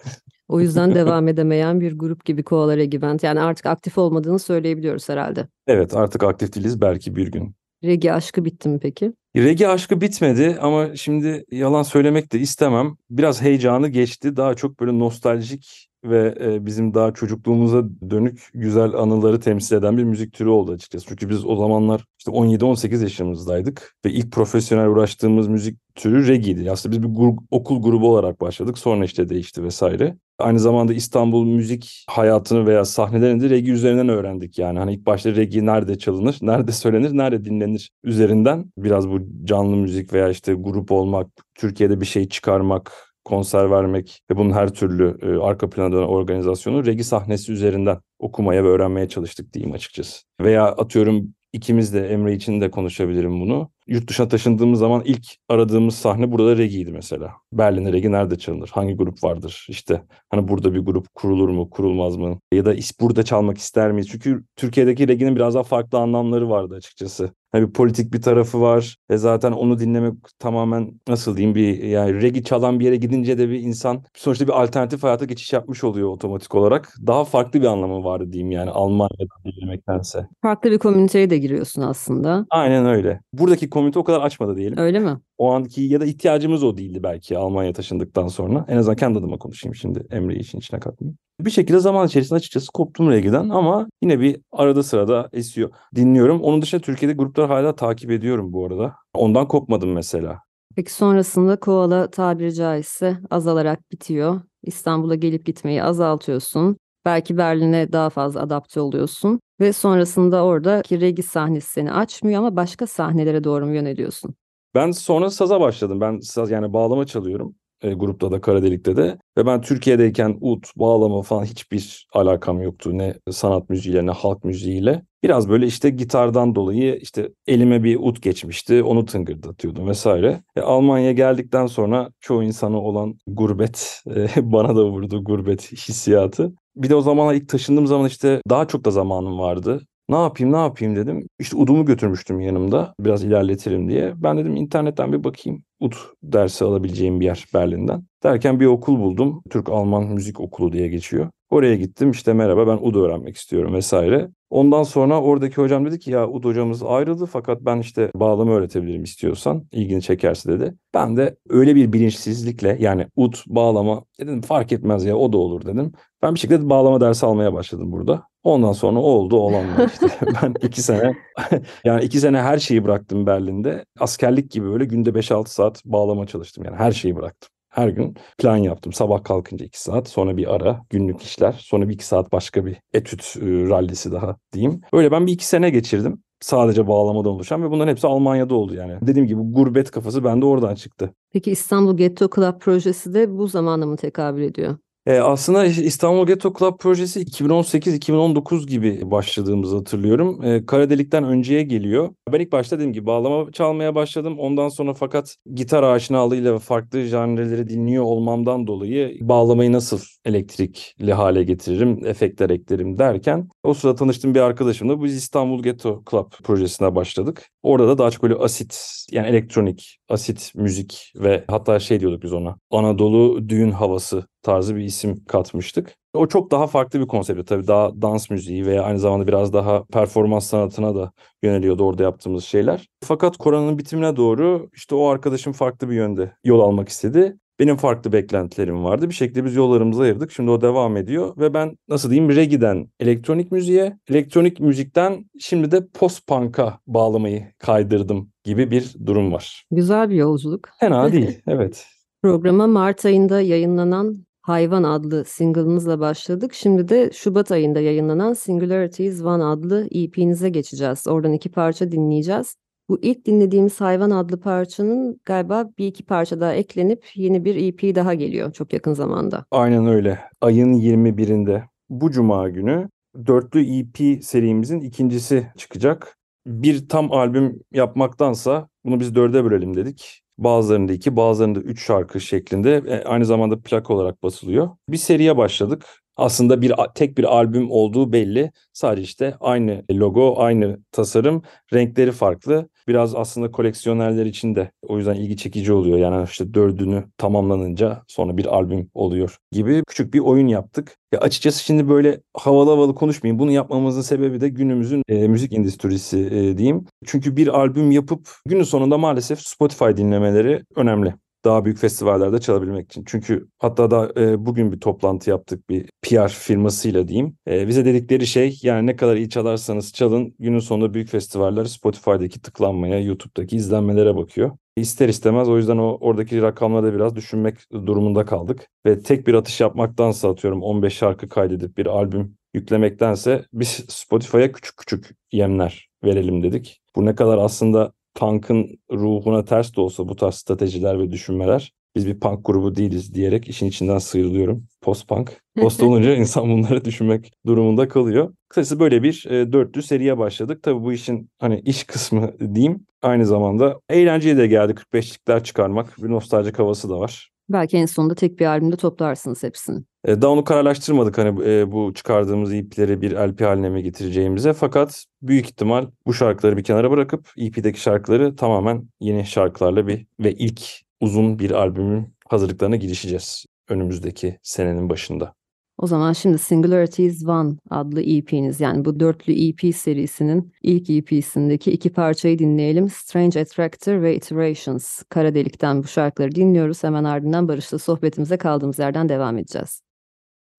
O 0.48 0.60
yüzden 0.60 0.94
devam 0.94 1.28
edemeyen 1.28 1.80
bir 1.80 1.98
grup 1.98 2.24
gibi 2.24 2.42
Koala 2.42 2.76
Regi 2.76 3.02
Band. 3.02 3.20
Yani 3.22 3.40
artık 3.40 3.66
aktif 3.66 3.98
olmadığını 3.98 4.38
söyleyebiliyoruz 4.38 5.08
herhalde. 5.08 5.48
Evet 5.66 5.96
artık 5.96 6.22
aktif 6.22 6.54
değiliz 6.54 6.80
belki 6.80 7.16
bir 7.16 7.32
gün. 7.32 7.54
Regi 7.84 8.12
aşkı 8.12 8.44
bitti 8.44 8.68
mi 8.68 8.78
peki? 8.78 9.12
Regi 9.36 9.68
aşkı 9.68 10.00
bitmedi 10.00 10.58
ama 10.60 10.96
şimdi 10.96 11.44
yalan 11.50 11.82
söylemek 11.82 12.32
de 12.32 12.38
istemem. 12.38 12.96
Biraz 13.10 13.42
heyecanı 13.42 13.88
geçti. 13.88 14.36
Daha 14.36 14.54
çok 14.54 14.80
böyle 14.80 14.98
nostaljik 14.98 15.88
ve 16.04 16.34
e, 16.40 16.66
bizim 16.66 16.94
daha 16.94 17.14
çocukluğumuza 17.14 17.84
dönük 18.10 18.50
güzel 18.54 18.94
anıları 18.94 19.40
temsil 19.40 19.76
eden 19.76 19.98
bir 19.98 20.04
müzik 20.04 20.32
türü 20.32 20.48
oldu 20.48 20.72
açıkçası. 20.72 21.06
Çünkü 21.08 21.28
biz 21.28 21.44
o 21.46 21.56
zamanlar 21.56 22.04
işte 22.18 22.30
17-18 22.30 23.02
yaşımızdaydık 23.02 23.96
ve 24.04 24.10
ilk 24.10 24.32
profesyonel 24.32 24.88
uğraştığımız 24.88 25.48
müzik 25.48 25.78
türü 25.94 26.28
reggae'ydi. 26.28 26.70
Aslında 26.70 26.96
biz 26.96 27.02
bir 27.02 27.14
grup, 27.16 27.38
okul 27.50 27.82
grubu 27.82 28.12
olarak 28.12 28.40
başladık. 28.40 28.78
Sonra 28.78 29.04
işte 29.04 29.28
değişti 29.28 29.62
vesaire. 29.62 30.16
Aynı 30.38 30.58
zamanda 30.58 30.94
İstanbul 30.94 31.44
müzik 31.44 32.04
hayatını 32.10 32.66
veya 32.66 32.84
sahnelerini 32.84 33.42
de 33.42 33.50
reggae 33.50 33.72
üzerinden 33.72 34.08
öğrendik. 34.08 34.58
Yani 34.58 34.78
hani 34.78 34.94
ilk 34.94 35.06
başta 35.06 35.36
reggae 35.36 35.66
nerede 35.66 35.98
çalınır, 35.98 36.38
nerede 36.42 36.72
söylenir, 36.72 37.16
nerede 37.16 37.44
dinlenir 37.44 37.90
üzerinden 38.04 38.72
biraz 38.78 39.08
bu 39.08 39.18
canlı 39.44 39.76
müzik 39.76 40.12
veya 40.12 40.28
işte 40.28 40.54
grup 40.54 40.92
olmak, 40.92 41.28
Türkiye'de 41.54 42.00
bir 42.00 42.06
şey 42.06 42.28
çıkarmak, 42.28 42.92
konser 43.24 43.70
vermek 43.70 44.20
ve 44.30 44.36
bunun 44.36 44.52
her 44.52 44.68
türlü 44.68 45.18
e, 45.22 45.42
arka 45.42 45.70
plana 45.70 45.96
organizasyonu 45.96 46.86
regi 46.86 47.04
sahnesi 47.04 47.52
üzerinden 47.52 47.98
okumaya 48.18 48.64
ve 48.64 48.68
öğrenmeye 48.68 49.08
çalıştık 49.08 49.54
diyeyim 49.54 49.74
açıkçası. 49.74 50.22
Veya 50.40 50.64
atıyorum 50.64 51.34
ikimiz 51.52 51.94
de 51.94 52.08
Emre 52.08 52.34
için 52.34 52.60
de 52.60 52.70
konuşabilirim 52.70 53.40
bunu. 53.40 53.70
Yurt 53.86 54.08
dışına 54.08 54.28
taşındığımız 54.28 54.78
zaman 54.78 55.02
ilk 55.04 55.26
aradığımız 55.48 55.94
sahne 55.94 56.32
burada 56.32 56.58
reggae'ydi 56.58 56.92
mesela. 56.92 57.32
Berlin'de 57.52 57.92
reggae 57.92 58.12
nerede 58.12 58.38
çalınır? 58.38 58.70
Hangi 58.72 58.94
grup 58.94 59.24
vardır? 59.24 59.66
İşte 59.68 60.02
hani 60.30 60.48
burada 60.48 60.74
bir 60.74 60.80
grup 60.80 61.14
kurulur 61.14 61.48
mu, 61.48 61.70
kurulmaz 61.70 62.16
mı? 62.16 62.40
Ya 62.52 62.64
da 62.64 62.74
burada 63.00 63.22
çalmak 63.22 63.58
ister 63.58 63.92
miyiz? 63.92 64.08
Çünkü 64.10 64.44
Türkiye'deki 64.56 65.08
reggae'nin 65.08 65.36
biraz 65.36 65.54
daha 65.54 65.62
farklı 65.62 65.98
anlamları 65.98 66.50
vardı 66.50 66.74
açıkçası. 66.74 67.30
Hani 67.52 67.68
bir 67.68 67.72
politik 67.72 68.12
bir 68.12 68.22
tarafı 68.22 68.60
var. 68.60 68.96
E 69.10 69.16
zaten 69.16 69.52
onu 69.52 69.78
dinlemek 69.78 70.14
tamamen 70.38 71.00
nasıl 71.08 71.36
diyeyim 71.36 71.54
bir 71.54 71.82
yani 71.82 72.22
reggae 72.22 72.42
çalan 72.42 72.80
bir 72.80 72.84
yere 72.84 72.96
gidince 72.96 73.38
de 73.38 73.48
bir 73.48 73.60
insan 73.60 74.04
sonuçta 74.14 74.46
bir 74.46 74.62
alternatif 74.62 75.02
hayata 75.02 75.24
geçiş 75.24 75.52
yapmış 75.52 75.84
oluyor 75.84 76.08
otomatik 76.08 76.54
olarak. 76.54 76.94
Daha 77.06 77.24
farklı 77.24 77.60
bir 77.60 77.66
anlamı 77.66 78.04
vardı 78.04 78.32
diyeyim 78.32 78.50
yani 78.50 78.70
Almanya'da 78.70 79.34
dinlemektense. 79.44 80.28
Farklı 80.42 80.70
bir 80.70 80.78
komüniteye 80.78 81.30
de 81.30 81.38
giriyorsun 81.38 81.82
aslında. 81.82 82.46
Aynen 82.50 82.86
öyle. 82.86 83.20
Buradaki 83.32 83.70
komünite 83.70 83.98
o 83.98 84.04
kadar 84.04 84.20
açmadı 84.20 84.56
diyelim. 84.56 84.78
Öyle 84.78 84.98
mi? 84.98 85.18
O 85.38 85.52
anki 85.52 85.80
ya 85.82 86.00
da 86.00 86.04
ihtiyacımız 86.04 86.64
o 86.64 86.76
değildi 86.76 87.02
belki 87.02 87.38
Almanya 87.38 87.72
taşındıktan 87.72 88.28
sonra. 88.28 88.64
En 88.68 88.76
azından 88.76 88.96
kendi 88.96 89.18
adıma 89.18 89.38
konuşayım 89.38 89.74
şimdi 89.74 90.06
Emre'yi 90.10 90.40
işin 90.40 90.58
içine 90.58 90.80
katmayayım. 90.80 91.18
Bir 91.40 91.50
şekilde 91.50 91.78
zaman 91.78 92.06
içerisinde 92.06 92.36
açıkçası 92.36 92.66
koptum 92.74 93.10
reggae'den 93.10 93.48
ama 93.48 93.88
yine 94.02 94.20
bir 94.20 94.36
arada 94.52 94.82
sırada 94.82 95.28
esiyor. 95.32 95.70
Dinliyorum. 95.94 96.42
Onun 96.42 96.62
dışında 96.62 96.80
Türkiye'de 96.80 97.14
gruplar 97.14 97.48
hala 97.48 97.74
takip 97.74 98.10
ediyorum 98.10 98.52
bu 98.52 98.66
arada. 98.66 98.94
Ondan 99.14 99.48
kopmadım 99.48 99.92
mesela. 99.92 100.38
Peki 100.76 100.92
sonrasında 100.92 101.56
koala 101.56 102.10
tabiri 102.10 102.54
caizse 102.54 103.18
azalarak 103.30 103.92
bitiyor. 103.92 104.40
İstanbul'a 104.62 105.14
gelip 105.14 105.46
gitmeyi 105.46 105.82
azaltıyorsun. 105.82 106.76
Belki 107.04 107.36
Berlin'e 107.36 107.92
daha 107.92 108.10
fazla 108.10 108.40
adapte 108.40 108.80
oluyorsun. 108.80 109.40
Ve 109.60 109.72
sonrasında 109.72 110.44
oradaki 110.44 111.00
regi 111.00 111.22
sahnesi 111.22 111.70
seni 111.70 111.92
açmıyor 111.92 112.38
ama 112.38 112.56
başka 112.56 112.86
sahnelere 112.86 113.44
doğru 113.44 113.66
mu 113.66 113.74
yöneliyorsun? 113.74 114.34
Ben 114.74 114.90
sonra 114.90 115.30
saza 115.30 115.60
başladım. 115.60 116.00
Ben 116.00 116.18
saz 116.20 116.50
yani 116.50 116.72
bağlama 116.72 117.06
çalıyorum. 117.06 117.54
E, 117.82 117.92
grupta 117.92 118.30
da 118.30 118.40
Kara 118.40 118.62
Delik'te 118.62 118.96
de. 118.96 119.18
Ve 119.38 119.46
ben 119.46 119.60
Türkiye'deyken 119.60 120.38
ut, 120.40 120.66
bağlama 120.76 121.22
falan 121.22 121.44
hiçbir 121.44 122.08
alakam 122.12 122.62
yoktu. 122.62 122.98
Ne 122.98 123.14
sanat 123.30 123.70
müziğiyle 123.70 124.06
ne 124.06 124.10
halk 124.10 124.44
müziğiyle. 124.44 125.02
Biraz 125.22 125.48
böyle 125.48 125.66
işte 125.66 125.90
gitardan 125.90 126.54
dolayı 126.54 126.98
işte 127.02 127.28
elime 127.46 127.84
bir 127.84 127.96
ut 128.00 128.22
geçmişti. 128.22 128.82
Onu 128.82 129.04
tıngırdatıyordum 129.04 129.88
vesaire. 129.88 130.42
E, 130.56 130.60
Almanya'ya 130.60 131.12
geldikten 131.12 131.66
sonra 131.66 132.10
çoğu 132.20 132.42
insana 132.42 132.80
olan 132.80 133.18
gurbet 133.26 134.02
e, 134.16 134.26
bana 134.52 134.76
da 134.76 134.84
vurdu 134.84 135.24
gurbet 135.24 135.72
hissiyatı. 135.72 136.52
Bir 136.76 136.90
de 136.90 136.94
o 136.94 137.00
zaman 137.00 137.34
ilk 137.34 137.48
taşındığım 137.48 137.86
zaman 137.86 138.06
işte 138.06 138.42
daha 138.50 138.68
çok 138.68 138.84
da 138.84 138.90
zamanım 138.90 139.38
vardı. 139.38 139.80
Ne 140.08 140.16
yapayım 140.16 140.52
ne 140.52 140.56
yapayım 140.56 140.96
dedim. 140.96 141.28
İşte 141.38 141.56
udumu 141.56 141.84
götürmüştüm 141.84 142.40
yanımda 142.40 142.94
biraz 143.00 143.24
ilerletirim 143.24 143.88
diye. 143.88 144.12
Ben 144.16 144.38
dedim 144.38 144.56
internetten 144.56 145.12
bir 145.12 145.24
bakayım 145.24 145.62
ud 145.80 145.92
dersi 146.22 146.64
alabileceğim 146.64 147.20
bir 147.20 147.24
yer 147.24 147.46
Berlin'den. 147.54 148.04
Derken 148.22 148.60
bir 148.60 148.66
okul 148.66 148.98
buldum. 148.98 149.42
Türk-Alman 149.50 150.04
Müzik 150.04 150.40
Okulu 150.40 150.72
diye 150.72 150.88
geçiyor. 150.88 151.30
Oraya 151.50 151.74
gittim 151.74 152.10
işte 152.10 152.32
merhaba 152.32 152.66
ben 152.66 152.78
ud 152.88 152.94
öğrenmek 152.94 153.36
istiyorum 153.36 153.74
vesaire. 153.74 154.30
Ondan 154.50 154.82
sonra 154.82 155.20
oradaki 155.22 155.56
hocam 155.56 155.86
dedi 155.86 155.98
ki 155.98 156.10
ya 156.10 156.28
ud 156.28 156.44
hocamız 156.44 156.82
ayrıldı 156.82 157.26
fakat 157.26 157.60
ben 157.60 157.78
işte 157.78 158.10
bağlama 158.14 158.52
öğretebilirim 158.52 159.02
istiyorsan 159.02 159.64
ilgini 159.72 160.02
çekerse 160.02 160.52
dedi. 160.52 160.74
Ben 160.94 161.16
de 161.16 161.36
öyle 161.48 161.74
bir 161.74 161.92
bilinçsizlikle 161.92 162.76
yani 162.80 163.06
ud 163.16 163.34
bağlama 163.46 164.04
dedim 164.20 164.40
fark 164.40 164.72
etmez 164.72 165.04
ya 165.04 165.16
o 165.16 165.32
da 165.32 165.38
olur 165.38 165.66
dedim. 165.66 165.92
Ben 166.22 166.34
bir 166.34 166.40
şekilde 166.40 166.70
bağlama 166.70 167.00
dersi 167.00 167.26
almaya 167.26 167.52
başladım 167.52 167.92
burada. 167.92 168.27
Ondan 168.44 168.72
sonra 168.72 168.98
oldu 168.98 169.36
olanlar 169.36 169.90
işte. 169.92 170.06
ben 170.42 170.54
iki 170.62 170.82
sene 170.82 171.12
yani 171.84 172.04
iki 172.04 172.20
sene 172.20 172.40
her 172.40 172.58
şeyi 172.58 172.84
bıraktım 172.84 173.26
Berlin'de. 173.26 173.84
Askerlik 174.00 174.50
gibi 174.50 174.66
böyle 174.66 174.84
günde 174.84 175.10
5-6 175.10 175.48
saat 175.48 175.84
bağlama 175.84 176.26
çalıştım 176.26 176.64
yani 176.64 176.76
her 176.76 176.92
şeyi 176.92 177.16
bıraktım. 177.16 177.50
Her 177.68 177.88
gün 177.88 178.16
plan 178.38 178.56
yaptım. 178.56 178.92
Sabah 178.92 179.24
kalkınca 179.24 179.66
2 179.66 179.82
saat, 179.82 180.08
sonra 180.08 180.36
bir 180.36 180.54
ara, 180.54 180.84
günlük 180.90 181.22
işler, 181.22 181.52
sonra 181.58 181.88
bir 181.88 181.94
2 181.94 182.06
saat 182.06 182.32
başka 182.32 182.66
bir 182.66 182.76
etüt 182.92 183.36
e, 183.36 183.46
rallisi 183.46 184.12
daha 184.12 184.36
diyeyim. 184.52 184.80
Öyle 184.92 185.10
ben 185.10 185.26
bir 185.26 185.32
2 185.32 185.46
sene 185.46 185.70
geçirdim. 185.70 186.22
Sadece 186.40 186.86
bağlamadan 186.86 187.32
oluşan 187.32 187.62
ve 187.62 187.70
bunların 187.70 187.90
hepsi 187.90 188.06
Almanya'da 188.06 188.54
oldu 188.54 188.74
yani. 188.74 188.98
Dediğim 189.02 189.28
gibi 189.28 189.40
gurbet 189.44 189.90
kafası 189.90 190.24
bende 190.24 190.46
oradan 190.46 190.74
çıktı. 190.74 191.14
Peki 191.32 191.50
İstanbul 191.50 191.96
Ghetto 191.96 192.28
Club 192.34 192.58
projesi 192.60 193.14
de 193.14 193.38
bu 193.38 193.46
zamana 193.46 193.86
mı 193.86 193.96
tekabül 193.96 194.42
ediyor? 194.42 194.76
E, 195.08 195.20
aslında 195.20 195.64
İstanbul 195.64 196.26
Ghetto 196.26 196.52
Club 196.58 196.78
projesi 196.78 197.20
2018-2019 197.20 198.66
gibi 198.66 199.10
başladığımızı 199.10 199.76
hatırlıyorum. 199.76 200.44
E, 200.44 200.66
Kara 200.66 200.90
Delik'ten 200.90 201.24
önceye 201.24 201.62
geliyor. 201.62 202.10
Ben 202.32 202.40
ilk 202.40 202.52
başta 202.52 202.76
dediğim 202.76 202.92
gibi 202.92 203.06
bağlama 203.06 203.52
çalmaya 203.52 203.94
başladım. 203.94 204.38
Ondan 204.38 204.68
sonra 204.68 204.94
fakat 204.94 205.36
gitar 205.54 205.82
aşinalığıyla 205.82 206.54
ve 206.54 206.58
farklı 206.58 207.02
janreleri 207.02 207.68
dinliyor 207.68 208.04
olmamdan 208.04 208.66
dolayı 208.66 209.18
bağlamayı 209.20 209.72
nasıl 209.72 210.00
elektrikli 210.24 211.12
hale 211.12 211.44
getiririm, 211.44 212.06
efektler 212.06 212.50
eklerim 212.50 212.98
derken 212.98 213.48
o 213.62 213.74
sırada 213.74 213.96
tanıştığım 213.96 214.34
bir 214.34 214.40
arkadaşımla 214.40 215.04
biz 215.04 215.14
İstanbul 215.14 215.62
Ghetto 215.62 216.02
Club 216.10 216.32
projesine 216.44 216.94
başladık. 216.94 217.48
Orada 217.62 217.88
da 217.88 217.98
daha 217.98 218.10
çok 218.10 218.22
böyle 218.22 218.34
asit 218.34 219.04
yani 219.10 219.26
elektronik, 219.26 219.98
asit 220.08 220.52
müzik 220.54 221.12
ve 221.16 221.44
hatta 221.48 221.80
şey 221.80 222.00
diyorduk 222.00 222.22
biz 222.22 222.32
ona 222.32 222.56
Anadolu 222.70 223.48
düğün 223.48 223.70
havası 223.70 224.26
tarzı 224.42 224.76
bir 224.76 224.84
isim 224.84 225.24
katmıştık. 225.24 225.94
O 226.14 226.26
çok 226.26 226.50
daha 226.50 226.66
farklı 226.66 227.00
bir 227.00 227.06
konsepti 227.06 227.44
tabii 227.44 227.66
daha 227.66 228.02
dans 228.02 228.30
müziği 228.30 228.66
veya 228.66 228.82
aynı 228.82 228.98
zamanda 228.98 229.26
biraz 229.26 229.52
daha 229.52 229.84
performans 229.84 230.46
sanatına 230.46 230.94
da 230.94 231.12
yöneliyordu 231.42 231.84
orada 231.84 232.02
yaptığımız 232.02 232.44
şeyler. 232.44 232.88
Fakat 233.04 233.36
Koran'ın 233.36 233.78
bitimine 233.78 234.16
doğru 234.16 234.68
işte 234.74 234.94
o 234.94 235.06
arkadaşım 235.06 235.52
farklı 235.52 235.90
bir 235.90 235.94
yönde 235.94 236.32
yol 236.44 236.60
almak 236.60 236.88
istedi. 236.88 237.36
Benim 237.58 237.76
farklı 237.76 238.12
beklentilerim 238.12 238.84
vardı. 238.84 239.08
Bir 239.08 239.14
şekilde 239.14 239.44
biz 239.44 239.54
yollarımızı 239.54 240.02
ayırdık. 240.02 240.32
Şimdi 240.32 240.50
o 240.50 240.60
devam 240.60 240.96
ediyor 240.96 241.36
ve 241.36 241.54
ben 241.54 241.78
nasıl 241.88 242.10
diyeyim 242.10 242.36
reggae'den 242.36 242.88
elektronik 243.00 243.52
müziğe, 243.52 243.98
elektronik 244.08 244.60
müzikten 244.60 245.24
şimdi 245.40 245.70
de 245.70 245.86
post-punk'a 245.86 246.78
bağlamayı 246.86 247.46
kaydırdım 247.58 248.30
gibi 248.44 248.70
bir 248.70 248.94
durum 249.06 249.32
var. 249.32 249.64
Güzel 249.70 250.10
bir 250.10 250.16
yolculuk. 250.16 250.68
Fena 250.80 251.12
değil, 251.12 251.42
evet. 251.46 251.86
Programa 252.22 252.66
Mart 252.66 253.04
ayında 253.04 253.40
yayınlanan 253.40 254.26
Hayvan 254.48 254.82
adlı 254.82 255.24
single'ımızla 255.24 256.00
başladık. 256.00 256.54
Şimdi 256.54 256.88
de 256.88 257.10
Şubat 257.12 257.50
ayında 257.50 257.80
yayınlanan 257.80 258.32
Singularities 258.32 259.22
One 259.22 259.44
adlı 259.44 259.88
EP'nize 259.90 260.48
geçeceğiz. 260.48 261.06
Oradan 261.08 261.32
iki 261.32 261.48
parça 261.48 261.92
dinleyeceğiz. 261.92 262.56
Bu 262.88 262.98
ilk 263.02 263.26
dinlediğimiz 263.26 263.80
Hayvan 263.80 264.10
adlı 264.10 264.40
parçanın 264.40 265.20
galiba 265.24 265.70
bir 265.78 265.86
iki 265.86 266.04
parça 266.04 266.40
daha 266.40 266.54
eklenip 266.54 267.06
yeni 267.14 267.44
bir 267.44 267.56
EP 267.56 267.94
daha 267.94 268.14
geliyor 268.14 268.52
çok 268.52 268.72
yakın 268.72 268.92
zamanda. 268.92 269.44
Aynen 269.50 269.86
öyle. 269.86 270.18
Ayın 270.40 270.72
21'inde 270.72 271.62
bu 271.90 272.10
cuma 272.10 272.48
günü 272.48 272.88
dörtlü 273.26 273.78
EP 273.78 274.24
serimizin 274.24 274.80
ikincisi 274.80 275.46
çıkacak. 275.56 276.18
Bir 276.46 276.88
tam 276.88 277.12
albüm 277.12 277.60
yapmaktansa 277.72 278.68
bunu 278.84 279.00
biz 279.00 279.14
dörde 279.14 279.44
bölelim 279.44 279.76
dedik. 279.76 280.22
Bazılarında 280.38 280.92
iki, 280.92 281.16
bazılarında 281.16 281.60
üç 281.60 281.86
şarkı 281.86 282.20
şeklinde 282.20 282.82
e, 282.88 283.04
aynı 283.04 283.24
zamanda 283.24 283.60
plak 283.60 283.90
olarak 283.90 284.22
basılıyor. 284.22 284.70
Bir 284.88 284.96
seriye 284.96 285.36
başladık. 285.36 285.86
Aslında 286.18 286.62
bir 286.62 286.72
tek 286.94 287.18
bir 287.18 287.24
albüm 287.24 287.70
olduğu 287.70 288.12
belli. 288.12 288.52
Sadece 288.72 289.02
işte 289.02 289.34
aynı 289.40 289.84
logo, 289.90 290.34
aynı 290.38 290.78
tasarım, 290.92 291.42
renkleri 291.74 292.12
farklı. 292.12 292.68
Biraz 292.88 293.14
aslında 293.14 293.50
koleksiyonerler 293.50 294.26
için 294.26 294.54
de 294.54 294.70
o 294.82 294.98
yüzden 294.98 295.14
ilgi 295.14 295.36
çekici 295.36 295.72
oluyor. 295.72 295.98
Yani 295.98 296.24
işte 296.24 296.54
dördünü 296.54 297.04
tamamlanınca 297.18 298.02
sonra 298.08 298.36
bir 298.36 298.46
albüm 298.46 298.90
oluyor 298.94 299.38
gibi 299.52 299.82
küçük 299.88 300.14
bir 300.14 300.18
oyun 300.18 300.48
yaptık. 300.48 300.96
Ya 301.12 301.20
açıkçası 301.20 301.64
şimdi 301.64 301.88
böyle 301.88 302.20
havalı 302.34 302.70
havalı 302.70 302.94
konuşmayayım. 302.94 303.38
Bunu 303.38 303.52
yapmamızın 303.52 304.02
sebebi 304.02 304.40
de 304.40 304.48
günümüzün 304.48 305.02
e, 305.08 305.28
müzik 305.28 305.52
endüstrisi 305.52 306.18
e, 306.18 306.58
diyeyim. 306.58 306.84
Çünkü 307.06 307.36
bir 307.36 307.48
albüm 307.48 307.90
yapıp 307.90 308.28
günün 308.46 308.62
sonunda 308.62 308.98
maalesef 308.98 309.40
Spotify 309.40 309.90
dinlemeleri 309.96 310.62
önemli. 310.76 311.14
Daha 311.44 311.64
büyük 311.64 311.78
festivallerde 311.78 312.40
çalabilmek 312.40 312.86
için. 312.86 313.04
Çünkü 313.06 313.48
hatta 313.58 313.90
da 313.90 314.12
e, 314.16 314.46
bugün 314.46 314.72
bir 314.72 314.80
toplantı 314.80 315.30
yaptık 315.30 315.70
bir 315.70 315.88
PR 316.02 316.28
firmasıyla 316.28 317.08
diyeyim. 317.08 317.36
E, 317.48 317.68
bize 317.68 317.84
dedikleri 317.84 318.26
şey 318.26 318.58
yani 318.62 318.86
ne 318.86 318.96
kadar 318.96 319.16
iyi 319.16 319.30
çalarsanız 319.30 319.92
çalın 319.92 320.34
günün 320.38 320.58
sonunda 320.58 320.94
büyük 320.94 321.08
festivaller 321.08 321.64
Spotify'daki 321.64 322.42
tıklanmaya, 322.42 323.00
YouTube'daki 323.00 323.56
izlenmelere 323.56 324.16
bakıyor. 324.16 324.50
İster 324.76 325.08
istemez 325.08 325.48
o 325.48 325.56
yüzden 325.56 325.78
o 325.78 325.98
oradaki 326.00 326.42
rakamları 326.42 326.86
da 326.86 326.94
biraz 326.94 327.16
düşünmek 327.16 327.56
durumunda 327.72 328.24
kaldık. 328.24 328.68
Ve 328.86 329.02
tek 329.02 329.26
bir 329.26 329.34
atış 329.34 329.60
yapmaktansa 329.60 330.30
atıyorum 330.30 330.62
15 330.62 330.94
şarkı 330.94 331.28
kaydedip 331.28 331.76
bir 331.78 331.86
albüm 331.86 332.36
yüklemektense 332.54 333.44
biz 333.52 333.68
Spotify'a 333.88 334.52
küçük 334.52 334.76
küçük 334.76 335.10
yemler 335.32 335.88
verelim 336.04 336.42
dedik. 336.42 336.80
Bu 336.96 337.04
ne 337.04 337.14
kadar 337.14 337.38
aslında 337.38 337.92
punk'ın 338.18 338.78
ruhuna 338.92 339.44
ters 339.44 339.76
de 339.76 339.80
olsa 339.80 340.08
bu 340.08 340.16
tarz 340.16 340.34
stratejiler 340.34 341.00
ve 341.00 341.10
düşünmeler 341.10 341.72
biz 341.94 342.06
bir 342.06 342.20
punk 342.20 342.46
grubu 342.46 342.76
değiliz 342.76 343.14
diyerek 343.14 343.48
işin 343.48 343.66
içinden 343.66 343.98
sıyrılıyorum. 343.98 344.66
Post-punk. 344.82 345.28
Post 345.56 345.82
olunca 345.82 346.14
insan 346.16 346.48
bunları 346.48 346.84
düşünmek 346.84 347.32
durumunda 347.46 347.88
kalıyor. 347.88 348.34
Kısacası 348.48 348.80
böyle 348.80 349.02
bir 349.02 349.26
e, 349.30 349.52
dörtlü 349.52 349.82
seriye 349.82 350.18
başladık. 350.18 350.62
Tabii 350.62 350.84
bu 350.84 350.92
işin 350.92 351.30
hani 351.38 351.60
iş 351.60 351.84
kısmı 351.84 352.32
diyeyim. 352.54 352.86
Aynı 353.02 353.26
zamanda 353.26 353.80
eğlenceli 353.88 354.38
de 354.38 354.46
geldi 354.46 354.72
45'likler 354.72 355.42
çıkarmak. 355.44 355.96
Bir 355.98 356.10
nostaljik 356.10 356.58
havası 356.58 356.90
da 356.90 356.98
var. 356.98 357.30
Belki 357.48 357.76
en 357.76 357.86
sonunda 357.86 358.14
tek 358.14 358.38
bir 358.38 358.46
albümde 358.46 358.76
toplarsınız 358.76 359.42
hepsini. 359.42 359.84
E, 360.08 360.22
daha 360.22 360.30
onu 360.30 360.44
kararlaştırmadık 360.44 361.18
hani 361.18 361.50
e, 361.50 361.72
bu 361.72 361.94
çıkardığımız 361.94 362.52
EP'leri 362.54 363.00
bir 363.00 363.12
LP 363.12 363.40
haline 363.40 363.68
mi 363.68 363.82
getireceğimize. 363.82 364.52
Fakat 364.52 365.04
büyük 365.22 365.46
ihtimal 365.46 365.86
bu 366.06 366.14
şarkıları 366.14 366.56
bir 366.56 366.64
kenara 366.64 366.90
bırakıp 366.90 367.32
EP'deki 367.36 367.80
şarkıları 367.80 368.36
tamamen 368.36 368.88
yeni 369.00 369.26
şarkılarla 369.26 369.86
bir 369.86 370.06
ve 370.20 370.32
ilk 370.32 370.62
uzun 371.00 371.38
bir 371.38 371.50
albümün 371.50 372.14
hazırlıklarına 372.28 372.76
girişeceğiz 372.76 373.46
önümüzdeki 373.68 374.38
senenin 374.42 374.90
başında. 374.90 375.34
O 375.78 375.86
zaman 375.86 376.12
şimdi 376.12 376.38
Singularities 376.38 377.26
One 377.26 377.56
adlı 377.70 378.02
EP'niz 378.02 378.60
yani 378.60 378.84
bu 378.84 379.00
dörtlü 379.00 379.48
EP 379.48 379.74
serisinin 379.74 380.52
ilk 380.62 380.90
EP'sindeki 380.90 381.72
iki 381.72 381.92
parçayı 381.92 382.38
dinleyelim. 382.38 382.88
Strange 382.88 383.40
Attractor 383.40 384.02
ve 384.02 384.16
Iterations. 384.16 385.02
Kara 385.02 385.34
Delik'ten 385.34 385.82
bu 385.82 385.88
şarkıları 385.88 386.34
dinliyoruz. 386.34 386.84
Hemen 386.84 387.04
ardından 387.04 387.48
Barış'la 387.48 387.78
sohbetimize 387.78 388.36
kaldığımız 388.36 388.78
yerden 388.78 389.08
devam 389.08 389.38
edeceğiz. 389.38 389.87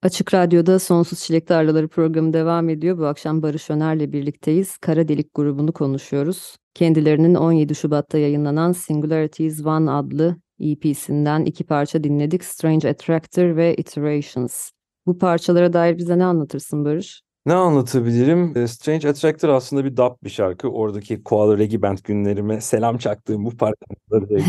Açık 0.01 0.33
Radyo'da 0.33 0.79
Sonsuz 0.79 1.19
Çilek 1.19 1.47
Tarlaları 1.47 1.87
programı 1.87 2.33
devam 2.33 2.69
ediyor. 2.69 2.97
Bu 2.97 3.05
akşam 3.05 3.41
Barış 3.41 3.69
Öner'le 3.69 4.11
birlikteyiz. 4.11 4.77
Kara 4.77 5.07
Delik 5.07 5.33
grubunu 5.33 5.73
konuşuyoruz. 5.73 6.55
Kendilerinin 6.73 7.35
17 7.35 7.75
Şubat'ta 7.75 8.17
yayınlanan 8.17 8.71
Singularities 8.71 9.65
One 9.65 9.91
adlı 9.91 10.37
EP'sinden 10.59 11.45
iki 11.45 11.63
parça 11.63 12.03
dinledik. 12.03 12.43
Strange 12.43 12.89
Attractor 12.89 13.55
ve 13.55 13.75
Iterations. 13.75 14.71
Bu 15.05 15.17
parçalara 15.17 15.73
dair 15.73 15.97
bize 15.97 16.19
ne 16.19 16.25
anlatırsın 16.25 16.85
Barış? 16.85 17.21
Ne 17.49 17.55
anlatabilirim? 17.55 18.57
E, 18.57 18.67
Strange 18.67 19.09
Attractor 19.09 19.49
aslında 19.49 19.85
bir 19.85 19.97
dub 19.97 20.11
bir 20.23 20.29
şarkı. 20.29 20.69
Oradaki 20.69 21.23
Koala 21.23 21.57
Reggae 21.57 21.81
Band 21.81 21.97
günlerime 22.03 22.61
selam 22.61 22.97
çaktığım 22.97 23.45
bu 23.45 23.57
parçaları 23.57 24.41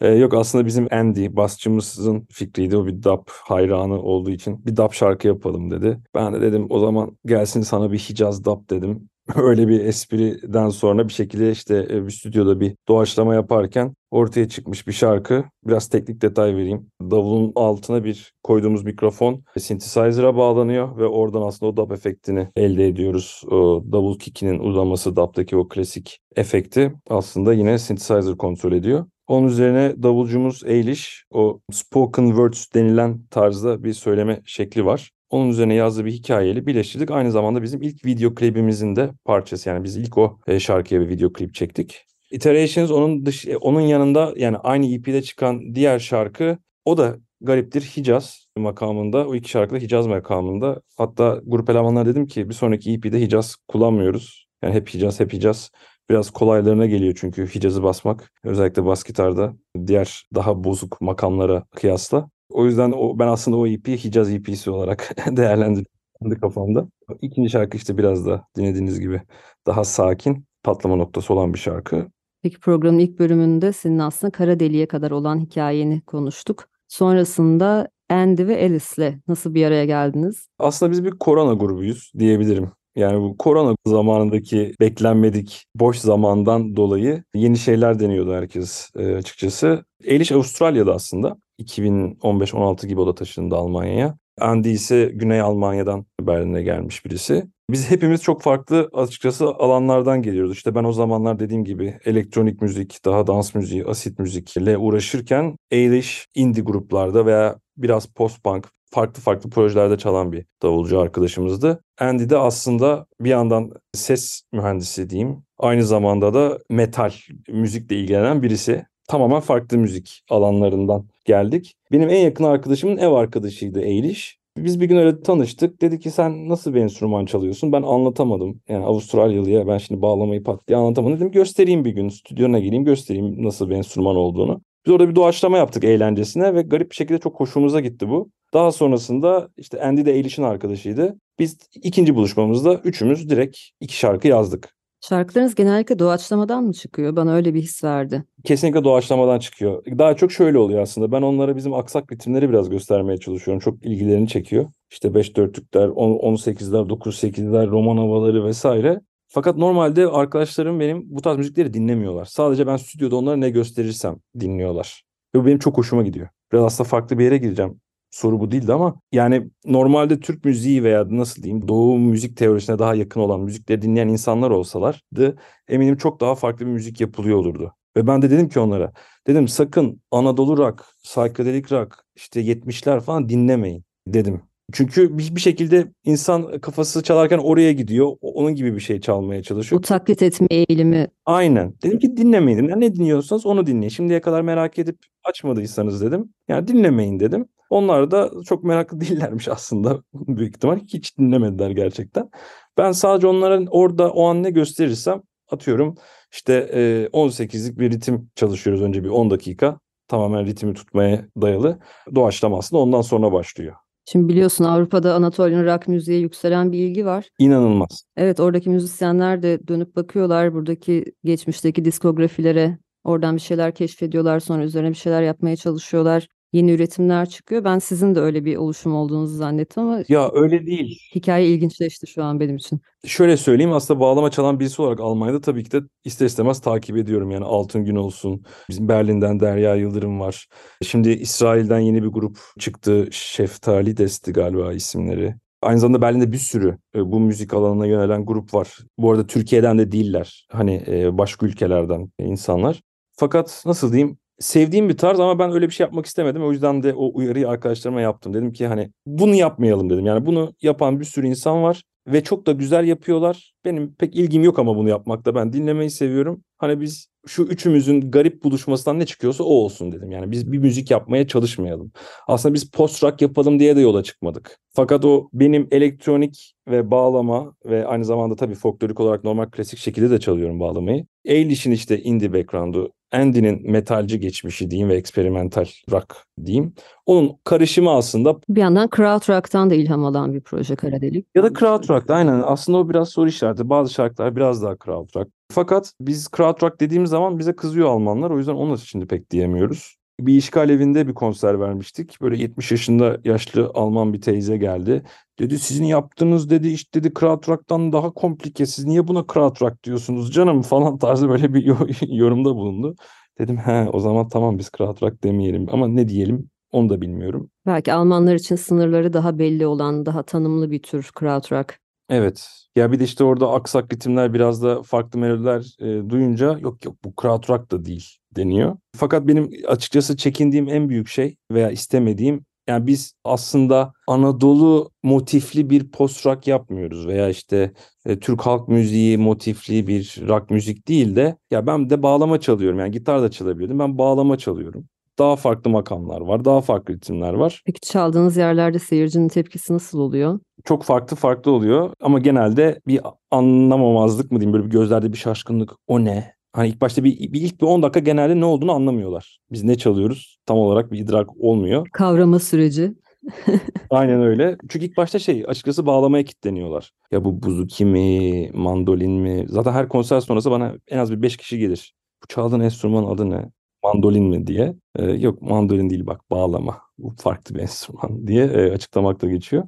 ee, 0.00 0.08
yok 0.14 0.34
aslında 0.34 0.66
bizim 0.66 0.88
Andy, 0.90 1.36
basçımızın 1.36 2.26
fikriydi. 2.30 2.76
O 2.76 2.86
bir 2.86 3.02
dub 3.02 3.22
hayranı 3.28 4.02
olduğu 4.02 4.30
için 4.30 4.66
bir 4.66 4.76
dub 4.76 4.92
şarkı 4.92 5.28
yapalım 5.28 5.70
dedi. 5.70 5.98
Ben 6.14 6.34
de 6.34 6.40
dedim 6.40 6.66
o 6.70 6.78
zaman 6.78 7.18
gelsin 7.26 7.62
sana 7.62 7.92
bir 7.92 7.98
Hicaz 7.98 8.44
dub 8.44 8.70
dedim. 8.70 9.08
öyle 9.36 9.68
bir 9.68 9.84
espriden 9.84 10.68
sonra 10.68 11.08
bir 11.08 11.12
şekilde 11.12 11.50
işte 11.50 11.86
e, 11.90 12.06
bir 12.06 12.10
stüdyoda 12.10 12.60
bir 12.60 12.76
doğaçlama 12.88 13.34
yaparken 13.34 13.94
ortaya 14.10 14.48
çıkmış 14.48 14.86
bir 14.86 14.92
şarkı. 14.92 15.44
Biraz 15.66 15.88
teknik 15.88 16.22
detay 16.22 16.56
vereyim. 16.56 16.90
Davulun 17.00 17.52
altına 17.54 18.04
bir 18.04 18.32
koyduğumuz 18.42 18.84
mikrofon 18.84 19.44
synthesizer'a 19.58 20.36
bağlanıyor 20.36 20.96
ve 20.96 21.06
oradan 21.06 21.42
aslında 21.42 21.72
o 21.72 21.76
dub 21.76 21.90
efektini 21.90 22.48
elde 22.56 22.88
ediyoruz. 22.88 23.42
O 23.50 23.84
davul 23.92 24.18
kickinin 24.18 24.58
uzaması, 24.58 25.16
dub'daki 25.16 25.56
o 25.56 25.68
klasik 25.68 26.20
efekti 26.36 26.92
aslında 27.10 27.52
yine 27.54 27.78
synthesizer 27.78 28.36
kontrol 28.36 28.72
ediyor. 28.72 29.06
Onun 29.26 29.48
üzerine 29.48 30.02
davulcumuz 30.02 30.62
Eilish 30.66 31.24
o 31.30 31.60
spoken 31.72 32.26
words 32.26 32.66
denilen 32.74 33.26
tarzda 33.30 33.84
bir 33.84 33.92
söyleme 33.92 34.42
şekli 34.44 34.84
var. 34.84 35.10
Onun 35.30 35.48
üzerine 35.48 35.74
yazdığı 35.74 36.04
bir 36.04 36.12
hikayeyle 36.12 36.66
birleştirdik. 36.66 37.10
Aynı 37.10 37.32
zamanda 37.32 37.62
bizim 37.62 37.82
ilk 37.82 38.04
video 38.04 38.34
klibimizin 38.34 38.96
de 38.96 39.10
parçası. 39.24 39.68
Yani 39.68 39.84
biz 39.84 39.96
ilk 39.96 40.18
o 40.18 40.38
e, 40.46 40.60
şarkıya 40.60 41.00
bir 41.00 41.08
video 41.08 41.32
klip 41.32 41.54
çektik. 41.54 42.06
Iterations 42.30 42.90
onun 42.90 43.26
dış, 43.26 43.46
e, 43.46 43.56
onun 43.56 43.80
yanında 43.80 44.32
yani 44.36 44.56
aynı 44.56 44.94
EP'de 44.94 45.22
çıkan 45.22 45.74
diğer 45.74 45.98
şarkı 45.98 46.58
o 46.84 46.96
da 46.96 47.16
gariptir 47.40 47.82
Hicaz 47.82 48.46
makamında. 48.56 49.28
O 49.28 49.34
iki 49.34 49.50
şarkı 49.50 49.74
da 49.74 49.78
Hicaz 49.78 50.06
makamında. 50.06 50.82
Hatta 50.96 51.40
grup 51.46 51.70
elemanlar 51.70 52.06
dedim 52.06 52.26
ki 52.26 52.48
bir 52.48 52.54
sonraki 52.54 52.92
EP'de 52.92 53.20
Hicaz 53.20 53.56
kullanmıyoruz. 53.68 54.46
Yani 54.62 54.74
hep 54.74 54.94
Hicaz 54.94 55.20
hep 55.20 55.32
Hicaz. 55.32 55.70
Biraz 56.10 56.30
kolaylarına 56.30 56.86
geliyor 56.86 57.14
çünkü 57.20 57.46
Hicaz'ı 57.46 57.82
basmak. 57.82 58.32
Özellikle 58.44 58.84
bas 58.84 59.04
gitarda 59.04 59.56
diğer 59.86 60.28
daha 60.34 60.64
bozuk 60.64 61.00
makamlara 61.00 61.66
kıyasla. 61.76 62.30
O 62.50 62.66
yüzden 62.66 62.92
o, 62.96 63.18
ben 63.18 63.26
aslında 63.26 63.56
o 63.56 63.66
EP'yi 63.66 63.96
Hicaz 63.96 64.30
EP'si 64.30 64.70
olarak 64.70 65.16
değerlendirdim 65.36 66.40
kafamda. 66.40 66.88
İkinci 67.22 67.50
şarkı 67.50 67.76
işte 67.76 67.98
biraz 67.98 68.26
da 68.26 68.46
dinlediğiniz 68.56 69.00
gibi 69.00 69.22
daha 69.66 69.84
sakin, 69.84 70.44
patlama 70.62 70.96
noktası 70.96 71.34
olan 71.34 71.54
bir 71.54 71.58
şarkı. 71.58 72.06
Peki 72.42 72.60
programın 72.60 72.98
ilk 72.98 73.18
bölümünde 73.18 73.72
senin 73.72 73.98
aslında 73.98 74.30
Kara 74.30 74.60
Deli'ye 74.60 74.86
kadar 74.86 75.10
olan 75.10 75.40
hikayeni 75.40 76.00
konuştuk. 76.00 76.68
Sonrasında 76.88 77.88
Andy 78.10 78.46
ve 78.46 78.64
Alice'le 78.64 79.18
nasıl 79.28 79.54
bir 79.54 79.66
araya 79.66 79.84
geldiniz? 79.84 80.48
Aslında 80.58 80.92
biz 80.92 81.04
bir 81.04 81.10
korona 81.10 81.54
grubuyuz 81.54 82.12
diyebilirim. 82.18 82.70
Yani 82.96 83.20
bu 83.20 83.36
korona 83.36 83.76
zamanındaki 83.86 84.74
beklenmedik 84.80 85.64
boş 85.74 85.98
zamandan 85.98 86.76
dolayı 86.76 87.24
yeni 87.34 87.58
şeyler 87.58 87.98
deniyordu 88.00 88.34
herkes 88.34 88.90
e, 88.96 89.14
açıkçası. 89.14 89.84
Eliş 90.04 90.32
Avustralya'da 90.32 90.94
aslında. 90.94 91.36
2015-16 91.60 92.86
gibi 92.86 93.00
o 93.00 93.06
da 93.06 93.14
taşındı 93.14 93.56
Almanya'ya. 93.56 94.18
Andy 94.40 94.72
ise 94.72 95.10
Güney 95.14 95.40
Almanya'dan 95.40 96.06
Berlin'e 96.20 96.62
gelmiş 96.62 97.04
birisi. 97.04 97.46
Biz 97.70 97.90
hepimiz 97.90 98.22
çok 98.22 98.42
farklı 98.42 98.90
açıkçası 98.92 99.46
alanlardan 99.46 100.22
geliyoruz. 100.22 100.52
İşte 100.52 100.74
ben 100.74 100.84
o 100.84 100.92
zamanlar 100.92 101.38
dediğim 101.38 101.64
gibi 101.64 101.98
elektronik 102.04 102.62
müzik, 102.62 103.04
daha 103.04 103.26
dans 103.26 103.54
müziği, 103.54 103.84
asit 103.84 104.18
müzikle 104.18 104.78
uğraşırken 104.78 105.56
Eilish 105.70 106.26
indie 106.34 106.62
gruplarda 106.62 107.26
veya 107.26 107.58
biraz 107.76 108.06
post-punk 108.06 108.64
farklı 108.90 109.22
farklı 109.22 109.50
projelerde 109.50 109.98
çalan 109.98 110.32
bir 110.32 110.46
davulcu 110.62 111.00
arkadaşımızdı. 111.00 111.82
Andy 112.00 112.30
de 112.30 112.36
aslında 112.36 113.06
bir 113.20 113.30
yandan 113.30 113.72
ses 113.94 114.42
mühendisi 114.52 115.10
diyeyim. 115.10 115.42
Aynı 115.58 115.84
zamanda 115.84 116.34
da 116.34 116.58
metal 116.70 117.12
müzikle 117.48 117.96
ilgilenen 117.96 118.42
birisi. 118.42 118.86
Tamamen 119.08 119.40
farklı 119.40 119.78
müzik 119.78 120.22
alanlarından 120.30 121.08
geldik. 121.24 121.74
Benim 121.92 122.08
en 122.08 122.24
yakın 122.24 122.44
arkadaşımın 122.44 122.96
ev 122.96 123.08
arkadaşıydı 123.08 123.80
Eilish. 123.80 124.38
Biz 124.56 124.80
bir 124.80 124.86
gün 124.86 124.96
öyle 124.96 125.22
tanıştık. 125.22 125.80
Dedi 125.82 125.98
ki 125.98 126.10
sen 126.10 126.48
nasıl 126.48 126.74
bir 126.74 126.80
enstrüman 126.80 127.26
çalıyorsun? 127.26 127.72
Ben 127.72 127.82
anlatamadım. 127.82 128.60
Yani 128.68 128.84
Avustralyalıya 128.84 129.66
ben 129.66 129.78
şimdi 129.78 130.02
bağlamayı 130.02 130.42
pat 130.42 130.68
diye 130.68 130.78
anlatamadım. 130.78 131.16
Dedim 131.16 131.30
göstereyim 131.30 131.84
bir 131.84 131.90
gün. 131.90 132.08
Stüdyona 132.08 132.58
geleyim 132.58 132.84
göstereyim 132.84 133.44
nasıl 133.44 133.70
bir 133.70 133.74
enstrüman 133.74 134.16
olduğunu. 134.16 134.60
Biz 134.86 134.92
orada 134.92 135.08
bir 135.08 135.14
doğaçlama 135.14 135.58
yaptık 135.58 135.84
eğlencesine 135.84 136.54
ve 136.54 136.62
garip 136.62 136.90
bir 136.90 136.96
şekilde 136.96 137.18
çok 137.18 137.40
hoşumuza 137.40 137.80
gitti 137.80 138.08
bu. 138.08 138.30
Daha 138.54 138.72
sonrasında 138.72 139.48
işte 139.56 139.82
Andy 139.82 140.04
de 140.04 140.12
Eilish'in 140.12 140.42
arkadaşıydı. 140.42 141.18
Biz 141.38 141.58
ikinci 141.82 142.14
buluşmamızda 142.14 142.74
üçümüz 142.74 143.30
direkt 143.30 143.58
iki 143.80 143.96
şarkı 143.96 144.28
yazdık. 144.28 144.75
Şarkılarınız 145.00 145.54
genellikle 145.54 145.98
doğaçlamadan 145.98 146.64
mı 146.64 146.72
çıkıyor? 146.72 147.16
Bana 147.16 147.34
öyle 147.34 147.54
bir 147.54 147.62
his 147.62 147.84
verdi. 147.84 148.24
Kesinlikle 148.44 148.84
doğaçlamadan 148.84 149.38
çıkıyor. 149.38 149.84
Daha 149.98 150.16
çok 150.16 150.32
şöyle 150.32 150.58
oluyor 150.58 150.80
aslında. 150.80 151.12
Ben 151.12 151.22
onlara 151.22 151.56
bizim 151.56 151.74
aksak 151.74 152.12
ritimleri 152.12 152.48
biraz 152.50 152.70
göstermeye 152.70 153.18
çalışıyorum. 153.18 153.60
Çok 153.60 153.86
ilgilerini 153.86 154.28
çekiyor. 154.28 154.66
İşte 154.90 155.08
5-4'lükler, 155.14 155.88
18'ler, 155.88 156.88
9-8'ler, 156.88 157.66
roman 157.66 157.96
havaları 157.96 158.44
vesaire. 158.44 159.00
Fakat 159.28 159.56
normalde 159.56 160.06
arkadaşlarım 160.06 160.80
benim 160.80 161.02
bu 161.06 161.22
tarz 161.22 161.36
müzikleri 161.38 161.74
dinlemiyorlar. 161.74 162.24
Sadece 162.24 162.66
ben 162.66 162.76
stüdyoda 162.76 163.16
onlara 163.16 163.36
ne 163.36 163.50
gösterirsem 163.50 164.16
dinliyorlar. 164.40 165.02
Ve 165.34 165.38
bu 165.40 165.46
benim 165.46 165.58
çok 165.58 165.78
hoşuma 165.78 166.02
gidiyor. 166.02 166.28
Biraz 166.52 166.64
aslında 166.64 166.88
farklı 166.88 167.18
bir 167.18 167.24
yere 167.24 167.38
gireceğim. 167.38 167.80
Soru 168.16 168.40
bu 168.40 168.50
değildi 168.50 168.72
ama 168.72 169.00
yani 169.12 169.50
normalde 169.64 170.20
Türk 170.20 170.44
müziği 170.44 170.84
veya 170.84 171.06
nasıl 171.10 171.42
diyeyim 171.42 171.68
Doğu 171.68 171.98
müzik 171.98 172.36
teorisine 172.36 172.78
daha 172.78 172.94
yakın 172.94 173.20
olan 173.20 173.40
müzikleri 173.40 173.82
dinleyen 173.82 174.08
insanlar 174.08 174.50
olsalardı 174.50 175.36
eminim 175.68 175.96
çok 175.96 176.20
daha 176.20 176.34
farklı 176.34 176.66
bir 176.66 176.70
müzik 176.70 177.00
yapılıyor 177.00 177.36
olurdu. 177.38 177.72
Ve 177.96 178.06
ben 178.06 178.22
de 178.22 178.30
dedim 178.30 178.48
ki 178.48 178.60
onlara 178.60 178.92
dedim 179.26 179.48
sakın 179.48 180.00
Anadolu 180.10 180.56
rock, 180.56 180.84
psychedelic 181.04 181.70
rock 181.70 182.04
işte 182.14 182.40
70'ler 182.40 183.00
falan 183.00 183.28
dinlemeyin 183.28 183.84
dedim. 184.06 184.40
Çünkü 184.72 185.18
bir, 185.18 185.34
bir 185.34 185.40
şekilde 185.40 185.92
insan 186.04 186.58
kafası 186.60 187.02
çalarken 187.02 187.38
oraya 187.38 187.72
gidiyor. 187.72 188.06
O- 188.20 188.32
Onun 188.32 188.54
gibi 188.54 188.74
bir 188.74 188.80
şey 188.80 189.00
çalmaya 189.00 189.42
çalışıyor. 189.42 189.82
taklit 189.82 190.22
etme 190.22 190.46
eğilimi 190.50 191.08
Aynen. 191.26 191.74
Dedim 191.82 191.98
ki 191.98 192.16
dinlemeyin 192.16 192.58
dedim. 192.58 192.70
Ya 192.70 192.76
ne 192.76 192.94
dinliyorsanız 192.94 193.46
onu 193.46 193.66
dinleyin. 193.66 193.88
Şimdiye 193.88 194.20
kadar 194.20 194.42
merak 194.42 194.78
edip 194.78 194.98
açmadıysanız 195.24 196.02
dedim. 196.02 196.34
Yani 196.48 196.68
dinlemeyin 196.68 197.20
dedim. 197.20 197.46
Onlar 197.70 198.10
da 198.10 198.30
çok 198.46 198.64
meraklı 198.64 199.00
değillermiş 199.00 199.48
aslında 199.48 200.02
büyük 200.14 200.56
ihtimal. 200.56 200.78
Hiç 200.78 201.18
dinlemediler 201.18 201.70
gerçekten. 201.70 202.30
Ben 202.78 202.92
sadece 202.92 203.26
onların 203.26 203.66
orada 203.70 204.10
o 204.10 204.26
an 204.26 204.42
ne 204.42 204.50
gösterirsem 204.50 205.22
atıyorum 205.50 205.94
işte 206.32 206.52
e, 206.72 207.08
18'lik 207.12 207.78
bir 207.78 207.90
ritim 207.90 208.30
çalışıyoruz 208.34 208.82
önce 208.82 209.04
bir 209.04 209.08
10 209.08 209.30
dakika. 209.30 209.78
Tamamen 210.08 210.46
ritmi 210.46 210.74
tutmaya 210.74 211.26
dayalı. 211.40 211.78
Doğaçlama 212.14 212.58
aslında 212.58 212.82
ondan 212.82 213.00
sonra 213.00 213.32
başlıyor. 213.32 213.74
Şimdi 214.08 214.28
biliyorsun 214.28 214.64
Avrupa'da 214.64 215.14
Anatolian 215.14 215.64
rock 215.64 215.88
müziğe 215.88 216.18
yükselen 216.18 216.72
bir 216.72 216.78
ilgi 216.78 217.06
var. 217.06 217.28
İnanılmaz. 217.38 218.04
Evet 218.16 218.40
oradaki 218.40 218.70
müzisyenler 218.70 219.42
de 219.42 219.68
dönüp 219.68 219.96
bakıyorlar 219.96 220.54
buradaki 220.54 221.04
geçmişteki 221.24 221.84
diskografilere. 221.84 222.78
Oradan 223.04 223.36
bir 223.36 223.40
şeyler 223.40 223.74
keşfediyorlar 223.74 224.40
sonra 224.40 224.64
üzerine 224.64 224.90
bir 224.90 224.94
şeyler 224.94 225.22
yapmaya 225.22 225.56
çalışıyorlar. 225.56 226.28
Yeni 226.56 226.72
üretimler 226.72 227.28
çıkıyor. 227.28 227.64
Ben 227.64 227.78
sizin 227.78 228.14
de 228.14 228.20
öyle 228.20 228.44
bir 228.44 228.56
oluşum 228.56 228.94
olduğunuzu 228.94 229.36
zannettim 229.36 229.82
ama 229.82 230.02
Ya 230.08 230.30
öyle 230.32 230.66
değil. 230.66 230.98
hikaye 231.14 231.48
ilginçleşti 231.48 232.06
şu 232.06 232.24
an 232.24 232.40
benim 232.40 232.56
için. 232.56 232.80
Şöyle 233.06 233.36
söyleyeyim 233.36 233.72
aslında 233.72 234.00
bağlama 234.00 234.30
çalan 234.30 234.60
birisi 234.60 234.82
olarak 234.82 235.00
Almanya'da 235.00 235.40
tabii 235.40 235.64
ki 235.64 235.70
de 235.70 235.80
ister 236.04 236.26
istemez 236.26 236.60
takip 236.60 236.96
ediyorum. 236.96 237.30
Yani 237.30 237.44
Altın 237.44 237.84
Gün 237.84 237.96
olsun. 237.96 238.42
Bizim 238.68 238.88
Berlin'den 238.88 239.40
Derya 239.40 239.74
Yıldırım 239.74 240.20
var. 240.20 240.46
Şimdi 240.82 241.10
İsrail'den 241.10 241.78
yeni 241.78 242.02
bir 242.02 242.08
grup 242.08 242.38
çıktı. 242.58 243.08
Şeftali 243.12 243.96
Desti 243.96 244.32
galiba 244.32 244.72
isimleri. 244.72 245.34
Aynı 245.62 245.78
zamanda 245.80 246.00
Berlin'de 246.02 246.32
bir 246.32 246.38
sürü 246.38 246.78
e, 246.94 247.12
bu 247.12 247.20
müzik 247.20 247.54
alanına 247.54 247.86
yönelen 247.86 248.26
grup 248.26 248.54
var. 248.54 248.78
Bu 248.98 249.10
arada 249.10 249.26
Türkiye'den 249.26 249.78
de 249.78 249.92
değiller. 249.92 250.46
Hani 250.52 250.84
e, 250.86 251.18
başka 251.18 251.46
ülkelerden 251.46 252.10
insanlar. 252.20 252.82
Fakat 253.12 253.62
nasıl 253.66 253.92
diyeyim 253.92 254.18
sevdiğim 254.38 254.88
bir 254.88 254.96
tarz 254.96 255.20
ama 255.20 255.38
ben 255.38 255.52
öyle 255.52 255.66
bir 255.68 255.72
şey 255.74 255.84
yapmak 255.84 256.06
istemedim. 256.06 256.44
O 256.44 256.52
yüzden 256.52 256.82
de 256.82 256.94
o 256.94 257.10
uyarıyı 257.14 257.48
arkadaşlarıma 257.48 258.00
yaptım. 258.00 258.34
Dedim 258.34 258.52
ki 258.52 258.66
hani 258.66 258.90
bunu 259.06 259.34
yapmayalım 259.34 259.90
dedim. 259.90 260.06
Yani 260.06 260.26
bunu 260.26 260.54
yapan 260.62 261.00
bir 261.00 261.04
sürü 261.04 261.26
insan 261.26 261.62
var 261.62 261.82
ve 262.06 262.24
çok 262.24 262.46
da 262.46 262.52
güzel 262.52 262.84
yapıyorlar. 262.86 263.52
Benim 263.66 263.94
pek 263.94 264.16
ilgim 264.16 264.44
yok 264.44 264.58
ama 264.58 264.76
bunu 264.76 264.88
yapmakta. 264.88 265.34
Ben 265.34 265.52
dinlemeyi 265.52 265.90
seviyorum. 265.90 266.44
Hani 266.58 266.80
biz 266.80 267.08
şu 267.26 267.42
üçümüzün 267.42 268.10
garip 268.10 268.44
buluşmasından 268.44 268.98
ne 268.98 269.06
çıkıyorsa 269.06 269.44
o 269.44 269.48
olsun 269.48 269.92
dedim. 269.92 270.10
Yani 270.10 270.30
biz 270.30 270.52
bir 270.52 270.58
müzik 270.58 270.90
yapmaya 270.90 271.26
çalışmayalım. 271.26 271.92
Aslında 272.28 272.54
biz 272.54 272.70
post 272.70 273.04
rock 273.04 273.22
yapalım 273.22 273.58
diye 273.58 273.76
de 273.76 273.80
yola 273.80 274.02
çıkmadık. 274.02 274.58
Fakat 274.74 275.04
o 275.04 275.28
benim 275.32 275.68
elektronik 275.70 276.54
ve 276.68 276.90
bağlama 276.90 277.54
ve 277.66 277.86
aynı 277.86 278.04
zamanda 278.04 278.36
tabii 278.36 278.54
folklorik 278.54 279.00
olarak 279.00 279.24
normal 279.24 279.46
klasik 279.46 279.78
şekilde 279.78 280.10
de 280.10 280.20
çalıyorum 280.20 280.60
bağlamayı. 280.60 281.06
Eilish'in 281.24 281.70
işte 281.70 282.02
indie 282.02 282.32
background'u, 282.32 282.92
Andy'nin 283.12 283.70
metalci 283.70 284.20
geçmişi 284.20 284.70
diyeyim 284.70 284.88
ve 284.88 284.94
experimental 284.94 285.64
rock 285.90 286.16
diyeyim. 286.44 286.74
Onun 287.06 287.32
karışımı 287.44 287.90
aslında 287.90 288.36
Bir 288.48 288.60
yandan 288.60 288.88
krautrock'tan 288.88 289.70
da 289.70 289.74
ilham 289.74 290.04
alan 290.04 290.34
bir 290.34 290.40
proje 290.40 290.76
Kara 290.76 291.00
Delik. 291.00 291.26
ya 291.34 291.42
da 291.42 291.52
krautrock 291.52 292.10
aynen 292.10 292.42
aslında 292.46 292.78
o 292.78 292.88
biraz 292.88 293.08
soru 293.08 293.28
işareti. 293.28 293.55
Bazı 293.64 293.92
şarkılar 293.92 294.36
biraz 294.36 294.62
daha 294.62 294.76
krautrock. 294.76 295.30
Fakat 295.52 295.92
biz 296.00 296.28
krautrock 296.28 296.80
dediğimiz 296.80 297.10
zaman 297.10 297.38
bize 297.38 297.56
kızıyor 297.56 297.88
Almanlar. 297.88 298.30
O 298.30 298.38
yüzden 298.38 298.54
onu 298.54 298.78
şimdi 298.78 299.06
pek 299.06 299.30
diyemiyoruz. 299.30 299.96
Bir 300.20 300.34
işgal 300.34 300.70
evinde 300.70 301.08
bir 301.08 301.14
konser 301.14 301.60
vermiştik. 301.60 302.20
Böyle 302.20 302.36
70 302.36 302.70
yaşında 302.70 303.18
yaşlı 303.24 303.70
Alman 303.74 304.12
bir 304.12 304.20
teyze 304.20 304.56
geldi. 304.56 305.02
Dedi 305.38 305.58
sizin 305.58 305.84
yaptığınız 305.84 306.50
dedi 306.50 306.68
işte 306.68 307.00
dedi 307.02 307.14
krautrock'tan 307.14 307.92
daha 307.92 308.10
komplike. 308.10 308.66
Siz 308.66 308.84
niye 308.84 309.08
buna 309.08 309.26
krautrock 309.26 309.84
diyorsunuz 309.84 310.32
canım 310.32 310.62
falan 310.62 310.98
tarzı 310.98 311.28
böyle 311.28 311.54
bir 311.54 311.64
yo- 311.64 311.86
yorumda 312.06 312.54
bulundu. 312.54 312.96
Dedim 313.38 313.56
he 313.56 313.88
o 313.92 314.00
zaman 314.00 314.28
tamam 314.28 314.58
biz 314.58 314.70
krautrock 314.70 315.24
demeyelim 315.24 315.66
ama 315.70 315.88
ne 315.88 316.08
diyelim 316.08 316.50
onu 316.72 316.88
da 316.88 317.00
bilmiyorum. 317.00 317.50
Belki 317.66 317.92
Almanlar 317.92 318.34
için 318.34 318.56
sınırları 318.56 319.12
daha 319.12 319.38
belli 319.38 319.66
olan, 319.66 320.06
daha 320.06 320.22
tanımlı 320.22 320.70
bir 320.70 320.82
tür 320.82 321.10
krautrock. 321.14 321.78
Evet. 322.08 322.48
Ya 322.76 322.92
bir 322.92 323.00
de 323.00 323.04
işte 323.04 323.24
orada 323.24 323.50
aksak 323.52 323.92
ritimler 323.92 324.34
biraz 324.34 324.62
da 324.62 324.82
farklı 324.82 325.18
melodiler 325.18 325.76
e, 325.80 326.10
duyunca 326.10 326.58
yok 326.58 326.84
yok 326.84 326.96
bu 327.04 327.14
krautrock 327.14 327.70
da 327.70 327.84
değil 327.84 328.16
deniyor. 328.36 328.76
Fakat 328.96 329.26
benim 329.28 329.50
açıkçası 329.68 330.16
çekindiğim 330.16 330.68
en 330.68 330.88
büyük 330.88 331.08
şey 331.08 331.36
veya 331.52 331.70
istemediğim 331.70 332.44
yani 332.68 332.86
biz 332.86 333.14
aslında 333.24 333.92
Anadolu 334.08 334.90
motifli 335.02 335.70
bir 335.70 335.90
post 335.90 336.26
rock 336.26 336.46
yapmıyoruz 336.46 337.06
veya 337.06 337.28
işte 337.28 337.72
e, 338.06 338.18
Türk 338.18 338.40
halk 338.40 338.68
müziği 338.68 339.18
motifli 339.18 339.86
bir 339.86 340.22
rock 340.28 340.50
müzik 340.50 340.88
değil 340.88 341.16
de 341.16 341.36
ya 341.50 341.66
ben 341.66 341.90
de 341.90 342.02
bağlama 342.02 342.40
çalıyorum 342.40 342.78
yani 342.78 342.90
gitar 342.90 343.22
da 343.22 343.30
çalabiliyordum 343.30 343.78
ben 343.78 343.98
bağlama 343.98 344.38
çalıyorum. 344.38 344.84
Daha 345.18 345.36
farklı 345.36 345.70
makamlar 345.70 346.20
var, 346.20 346.44
daha 346.44 346.60
farklı 346.60 346.94
ritimler 346.94 347.32
var. 347.32 347.62
Peki 347.66 347.80
çaldığınız 347.80 348.36
yerlerde 348.36 348.78
seyircinin 348.78 349.28
tepkisi 349.28 349.74
nasıl 349.74 349.98
oluyor? 349.98 350.40
Çok 350.66 350.82
farklı 350.82 351.16
farklı 351.16 351.50
oluyor 351.50 351.92
ama 352.00 352.18
genelde 352.18 352.80
bir 352.86 353.00
anlamamazlık 353.30 354.32
mı 354.32 354.40
diyeyim 354.40 354.52
böyle 354.52 354.64
bir 354.66 354.70
gözlerde 354.70 355.12
bir 355.12 355.18
şaşkınlık 355.18 355.70
o 355.86 356.04
ne? 356.04 356.36
Hani 356.52 356.68
ilk 356.68 356.80
başta 356.80 357.04
bir, 357.04 357.32
bir 357.32 357.40
ilk 357.40 357.60
bir 357.60 357.66
10 357.66 357.82
dakika 357.82 358.00
genelde 358.00 358.40
ne 358.40 358.44
olduğunu 358.44 358.72
anlamıyorlar. 358.72 359.38
Biz 359.52 359.64
ne 359.64 359.78
çalıyoruz 359.78 360.38
tam 360.46 360.58
olarak 360.58 360.92
bir 360.92 360.98
idrak 360.98 361.40
olmuyor. 361.40 361.86
Kavrama 361.92 362.38
süreci. 362.38 362.94
Aynen 363.90 364.22
öyle. 364.22 364.56
Çünkü 364.68 364.86
ilk 364.86 364.96
başta 364.96 365.18
şey 365.18 365.44
açıkçası 365.48 365.86
bağlamaya 365.86 366.24
kilitleniyorlar. 366.24 366.92
Ya 367.10 367.24
bu 367.24 367.42
buzuki 367.42 367.84
mi, 367.84 368.50
mandolin 368.54 369.12
mi? 369.12 369.46
Zaten 369.48 369.72
her 369.72 369.88
konser 369.88 370.20
sonrası 370.20 370.50
bana 370.50 370.74
en 370.88 370.98
az 370.98 371.12
bir 371.12 371.22
5 371.22 371.36
kişi 371.36 371.58
gelir. 371.58 371.94
Bu 372.22 372.26
çaldığın 372.26 372.60
enstrümanın 372.60 373.06
adı 373.06 373.30
ne? 373.30 373.50
Mandolin 373.84 374.24
mi 374.24 374.46
diye. 374.46 374.74
Ee, 374.96 375.04
yok 375.04 375.42
mandolin 375.42 375.90
değil 375.90 376.06
bak 376.06 376.30
bağlama. 376.30 376.80
Bu 376.98 377.14
farklı 377.18 377.54
bir 377.54 377.60
enstrüman 377.60 378.26
diye 378.26 378.44
e, 378.44 378.70
açıklamakla 378.72 379.28
geçiyor. 379.28 379.64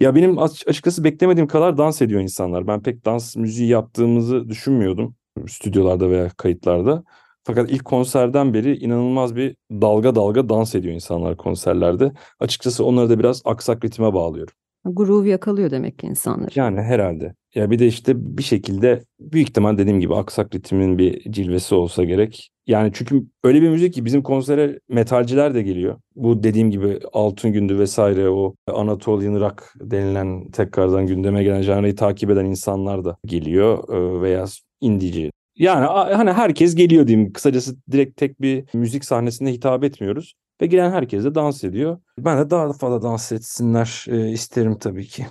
Ya 0.00 0.14
benim 0.14 0.38
aç- 0.38 0.68
açıkçası 0.68 1.04
beklemediğim 1.04 1.46
kadar 1.48 1.78
dans 1.78 2.02
ediyor 2.02 2.20
insanlar. 2.20 2.66
Ben 2.66 2.82
pek 2.82 3.04
dans 3.04 3.36
müziği 3.36 3.68
yaptığımızı 3.68 4.48
düşünmüyordum 4.48 5.14
stüdyolarda 5.48 6.10
veya 6.10 6.28
kayıtlarda. 6.28 7.04
Fakat 7.44 7.70
ilk 7.70 7.84
konserden 7.84 8.54
beri 8.54 8.76
inanılmaz 8.76 9.36
bir 9.36 9.56
dalga 9.70 10.14
dalga 10.14 10.48
dans 10.48 10.74
ediyor 10.74 10.94
insanlar 10.94 11.36
konserlerde. 11.36 12.12
Açıkçası 12.40 12.84
onları 12.84 13.10
da 13.10 13.18
biraz 13.18 13.42
aksak 13.44 13.84
ritme 13.84 14.14
bağlıyorum. 14.14 14.54
Groove 14.84 15.28
yakalıyor 15.28 15.70
demek 15.70 15.98
ki 15.98 16.06
insanları. 16.06 16.50
Yani 16.54 16.80
herhalde. 16.80 17.34
Ya 17.54 17.70
bir 17.70 17.78
de 17.78 17.86
işte 17.86 18.12
bir 18.38 18.42
şekilde 18.42 19.02
büyük 19.20 19.48
ihtimal 19.48 19.78
dediğim 19.78 20.00
gibi 20.00 20.14
aksak 20.14 20.54
ritmin 20.54 20.98
bir 20.98 21.32
cilvesi 21.32 21.74
olsa 21.74 22.04
gerek. 22.04 22.50
Yani 22.66 22.90
çünkü 22.94 23.24
öyle 23.44 23.62
bir 23.62 23.68
müzik 23.70 23.94
ki 23.94 24.04
bizim 24.04 24.22
konsere 24.22 24.80
metalciler 24.88 25.54
de 25.54 25.62
geliyor. 25.62 25.96
Bu 26.16 26.42
dediğim 26.42 26.70
gibi 26.70 27.00
Altın 27.12 27.52
Gündü 27.52 27.78
vesaire 27.78 28.28
o 28.28 28.54
Anatolian 28.72 29.40
Rock 29.40 29.72
denilen 29.80 30.50
tekrardan 30.50 31.06
gündeme 31.06 31.42
gelen 31.42 31.62
janrayı 31.62 31.96
takip 31.96 32.30
eden 32.30 32.44
insanlar 32.44 33.04
da 33.04 33.16
geliyor 33.26 33.88
Ee, 33.88 34.22
veya 34.22 34.44
indici. 34.80 35.30
Yani 35.58 35.86
hani 36.14 36.32
herkes 36.32 36.74
geliyor 36.74 37.06
diyeyim. 37.06 37.32
Kısacası 37.32 37.76
direkt 37.92 38.16
tek 38.16 38.40
bir 38.40 38.64
müzik 38.74 39.04
sahnesinde 39.04 39.52
hitap 39.52 39.84
etmiyoruz. 39.84 40.34
Ve 40.60 40.66
gelen 40.66 40.90
herkes 40.90 41.24
de 41.24 41.34
dans 41.34 41.64
ediyor. 41.64 41.98
Ben 42.18 42.38
de 42.38 42.50
daha 42.50 42.72
fazla 42.72 43.02
dans 43.02 43.32
etsinler 43.32 44.04
e, 44.08 44.30
isterim 44.30 44.78
tabii 44.78 45.06
ki. 45.06 45.26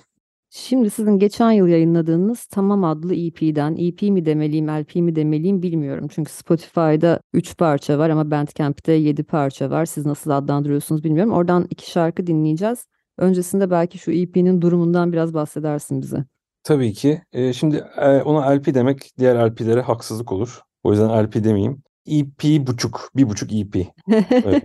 Şimdi 0.57 0.89
sizin 0.89 1.19
geçen 1.19 1.51
yıl 1.51 1.67
yayınladığınız 1.67 2.45
Tamam 2.45 2.83
adlı 2.83 3.15
EP'den, 3.15 3.75
EP 3.75 4.01
mi 4.01 4.25
demeliyim, 4.25 4.67
LP 4.67 4.95
mi 4.95 5.15
demeliyim 5.15 5.61
bilmiyorum. 5.61 6.07
Çünkü 6.11 6.31
Spotify'da 6.31 7.19
3 7.33 7.57
parça 7.57 7.97
var 7.97 8.09
ama 8.09 8.31
Bandcamp'te 8.31 8.91
7 8.91 9.23
parça 9.23 9.69
var. 9.69 9.85
Siz 9.85 10.05
nasıl 10.05 10.31
adlandırıyorsunuz 10.31 11.03
bilmiyorum. 11.03 11.33
Oradan 11.33 11.67
iki 11.69 11.91
şarkı 11.91 12.27
dinleyeceğiz. 12.27 12.87
Öncesinde 13.17 13.71
belki 13.71 13.97
şu 13.97 14.11
EP'nin 14.11 14.61
durumundan 14.61 15.11
biraz 15.11 15.33
bahsedersin 15.33 16.01
bize. 16.01 16.25
Tabii 16.63 16.93
ki. 16.93 17.21
Ee, 17.33 17.53
şimdi 17.53 17.85
e, 17.97 18.21
ona 18.21 18.55
LP 18.55 18.73
demek 18.73 19.11
diğer 19.17 19.47
LP'lere 19.47 19.81
haksızlık 19.81 20.31
olur. 20.31 20.59
O 20.83 20.91
yüzden 20.91 21.25
LP 21.25 21.43
demeyeyim. 21.43 21.83
EP 22.07 22.67
buçuk, 22.67 23.09
bir 23.15 23.29
buçuk 23.29 23.53
EP 23.53 23.75
e, 23.75 23.87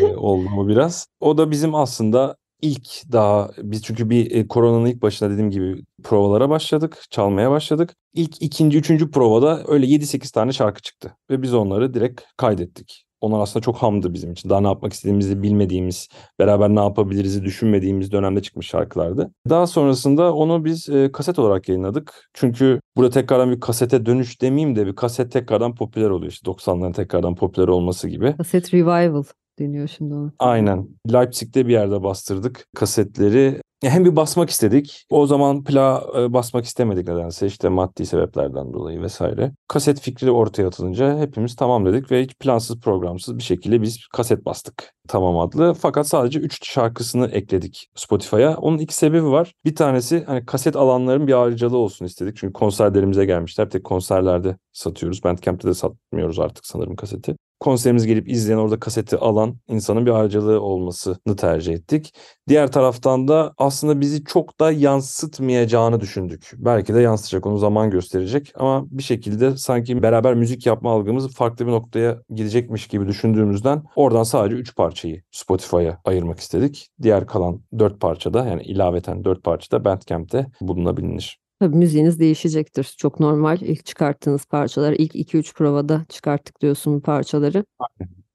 e, 0.00 0.16
oldu 0.16 0.50
mu 0.50 0.68
biraz. 0.68 1.06
O 1.20 1.38
da 1.38 1.50
bizim 1.50 1.74
aslında 1.74 2.36
ilk 2.62 3.12
daha 3.12 3.50
biz 3.58 3.82
çünkü 3.82 4.10
bir 4.10 4.30
e, 4.30 4.48
koronanın 4.48 4.86
ilk 4.86 5.02
başında 5.02 5.30
dediğim 5.30 5.50
gibi 5.50 5.82
provalara 6.04 6.50
başladık, 6.50 6.98
çalmaya 7.10 7.50
başladık. 7.50 7.94
İlk 8.14 8.42
ikinci, 8.42 8.78
üçüncü 8.78 9.10
provada 9.10 9.62
öyle 9.68 9.86
7-8 9.86 10.32
tane 10.32 10.52
şarkı 10.52 10.82
çıktı 10.82 11.16
ve 11.30 11.42
biz 11.42 11.54
onları 11.54 11.94
direkt 11.94 12.22
kaydettik. 12.36 13.04
Onlar 13.22 13.40
aslında 13.40 13.62
çok 13.62 13.76
hamdı 13.76 14.14
bizim 14.14 14.32
için. 14.32 14.50
Daha 14.50 14.60
ne 14.60 14.66
yapmak 14.66 14.92
istediğimizi 14.92 15.42
bilmediğimiz, 15.42 16.08
beraber 16.38 16.68
ne 16.68 16.80
yapabiliriz'i 16.80 17.44
düşünmediğimiz 17.44 18.12
dönemde 18.12 18.42
çıkmış 18.42 18.66
şarkılardı. 18.66 19.30
Daha 19.48 19.66
sonrasında 19.66 20.34
onu 20.34 20.64
biz 20.64 20.88
e, 20.88 21.12
kaset 21.12 21.38
olarak 21.38 21.68
yayınladık. 21.68 22.30
Çünkü 22.34 22.80
burada 22.96 23.10
tekrardan 23.10 23.50
bir 23.50 23.60
kasete 23.60 24.06
dönüş 24.06 24.42
demeyeyim 24.42 24.76
de 24.76 24.86
bir 24.86 24.96
kaset 24.96 25.32
tekrardan 25.32 25.74
popüler 25.74 26.10
oluyor. 26.10 26.32
İşte 26.32 26.50
90'ların 26.50 26.92
tekrardan 26.92 27.34
popüler 27.34 27.68
olması 27.68 28.08
gibi. 28.08 28.36
Kaset 28.36 28.74
Revival. 28.74 29.24
Deniyor 29.58 29.88
şimdi 29.88 30.14
ona. 30.14 30.32
Aynen. 30.38 30.88
Leipzig'te 31.12 31.66
bir 31.66 31.72
yerde 31.72 32.02
bastırdık 32.02 32.66
kasetleri. 32.74 33.60
Hem 33.82 34.04
bir 34.04 34.16
basmak 34.16 34.50
istedik. 34.50 35.06
O 35.10 35.26
zaman 35.26 35.64
plağa 35.64 36.02
basmak 36.32 36.64
istemedik 36.64 37.08
nedense 37.08 37.46
işte 37.46 37.68
maddi 37.68 38.06
sebeplerden 38.06 38.72
dolayı 38.72 39.02
vesaire. 39.02 39.52
Kaset 39.68 40.00
fikri 40.00 40.30
ortaya 40.30 40.66
atılınca 40.66 41.18
hepimiz 41.18 41.56
tamam 41.56 41.86
dedik 41.86 42.10
ve 42.10 42.22
hiç 42.22 42.34
plansız 42.34 42.80
programsız 42.80 43.38
bir 43.38 43.42
şekilde 43.42 43.82
biz 43.82 44.06
kaset 44.12 44.44
bastık. 44.44 44.92
Tamam 45.08 45.38
adlı. 45.38 45.74
Fakat 45.74 46.08
sadece 46.08 46.38
3 46.38 46.66
şarkısını 46.72 47.26
ekledik 47.26 47.88
Spotify'a. 47.94 48.56
Onun 48.56 48.78
iki 48.78 48.94
sebebi 48.94 49.26
var. 49.26 49.52
Bir 49.64 49.74
tanesi 49.74 50.24
hani 50.26 50.46
kaset 50.46 50.76
alanların 50.76 51.26
bir 51.26 51.42
ayrıcalığı 51.42 51.78
olsun 51.78 52.04
istedik. 52.04 52.36
Çünkü 52.36 52.52
konserlerimize 52.52 53.24
gelmişler. 53.24 53.70
Tek 53.70 53.84
konserlerde 53.84 54.56
satıyoruz. 54.72 55.24
Bandcamp'te 55.24 55.68
de 55.68 55.74
satmıyoruz 55.74 56.38
artık 56.38 56.66
sanırım 56.66 56.96
kaseti 56.96 57.36
konserimiz 57.62 58.06
gelip 58.06 58.28
izleyen 58.28 58.58
orada 58.58 58.80
kaseti 58.80 59.16
alan 59.16 59.56
insanın 59.68 60.06
bir 60.06 60.10
ayrıcalığı 60.10 60.60
olmasını 60.60 61.36
tercih 61.36 61.72
ettik. 61.72 62.14
Diğer 62.48 62.72
taraftan 62.72 63.28
da 63.28 63.54
aslında 63.58 64.00
bizi 64.00 64.24
çok 64.24 64.60
da 64.60 64.72
yansıtmayacağını 64.72 66.00
düşündük. 66.00 66.50
Belki 66.54 66.94
de 66.94 67.00
yansıtacak 67.00 67.46
onu 67.46 67.58
zaman 67.58 67.90
gösterecek 67.90 68.52
ama 68.54 68.84
bir 68.90 69.02
şekilde 69.02 69.56
sanki 69.56 70.02
beraber 70.02 70.34
müzik 70.34 70.66
yapma 70.66 70.92
algımız 70.92 71.34
farklı 71.34 71.66
bir 71.66 71.72
noktaya 71.72 72.18
gidecekmiş 72.30 72.86
gibi 72.86 73.08
düşündüğümüzden 73.08 73.82
oradan 73.96 74.22
sadece 74.22 74.56
3 74.56 74.76
parçayı 74.76 75.22
Spotify'a 75.30 76.00
ayırmak 76.04 76.40
istedik. 76.40 76.88
Diğer 77.02 77.26
kalan 77.26 77.60
4 77.78 78.00
parçada 78.00 78.46
yani 78.46 78.62
ilaveten 78.62 79.24
4 79.24 79.44
parçada 79.44 79.84
Bandcamp'te 79.84 80.46
bulunabilir. 80.60 81.42
Tabii 81.62 81.76
müziğiniz 81.76 82.20
değişecektir. 82.20 82.94
Çok 82.98 83.20
normal. 83.20 83.60
İlk 83.60 83.86
çıkarttığınız 83.86 84.44
parçalar, 84.44 84.92
ilk 84.92 85.14
2-3 85.14 85.54
provada 85.54 86.04
çıkarttık 86.08 86.60
diyorsun 86.60 86.94
bu 86.94 87.02
parçaları. 87.02 87.64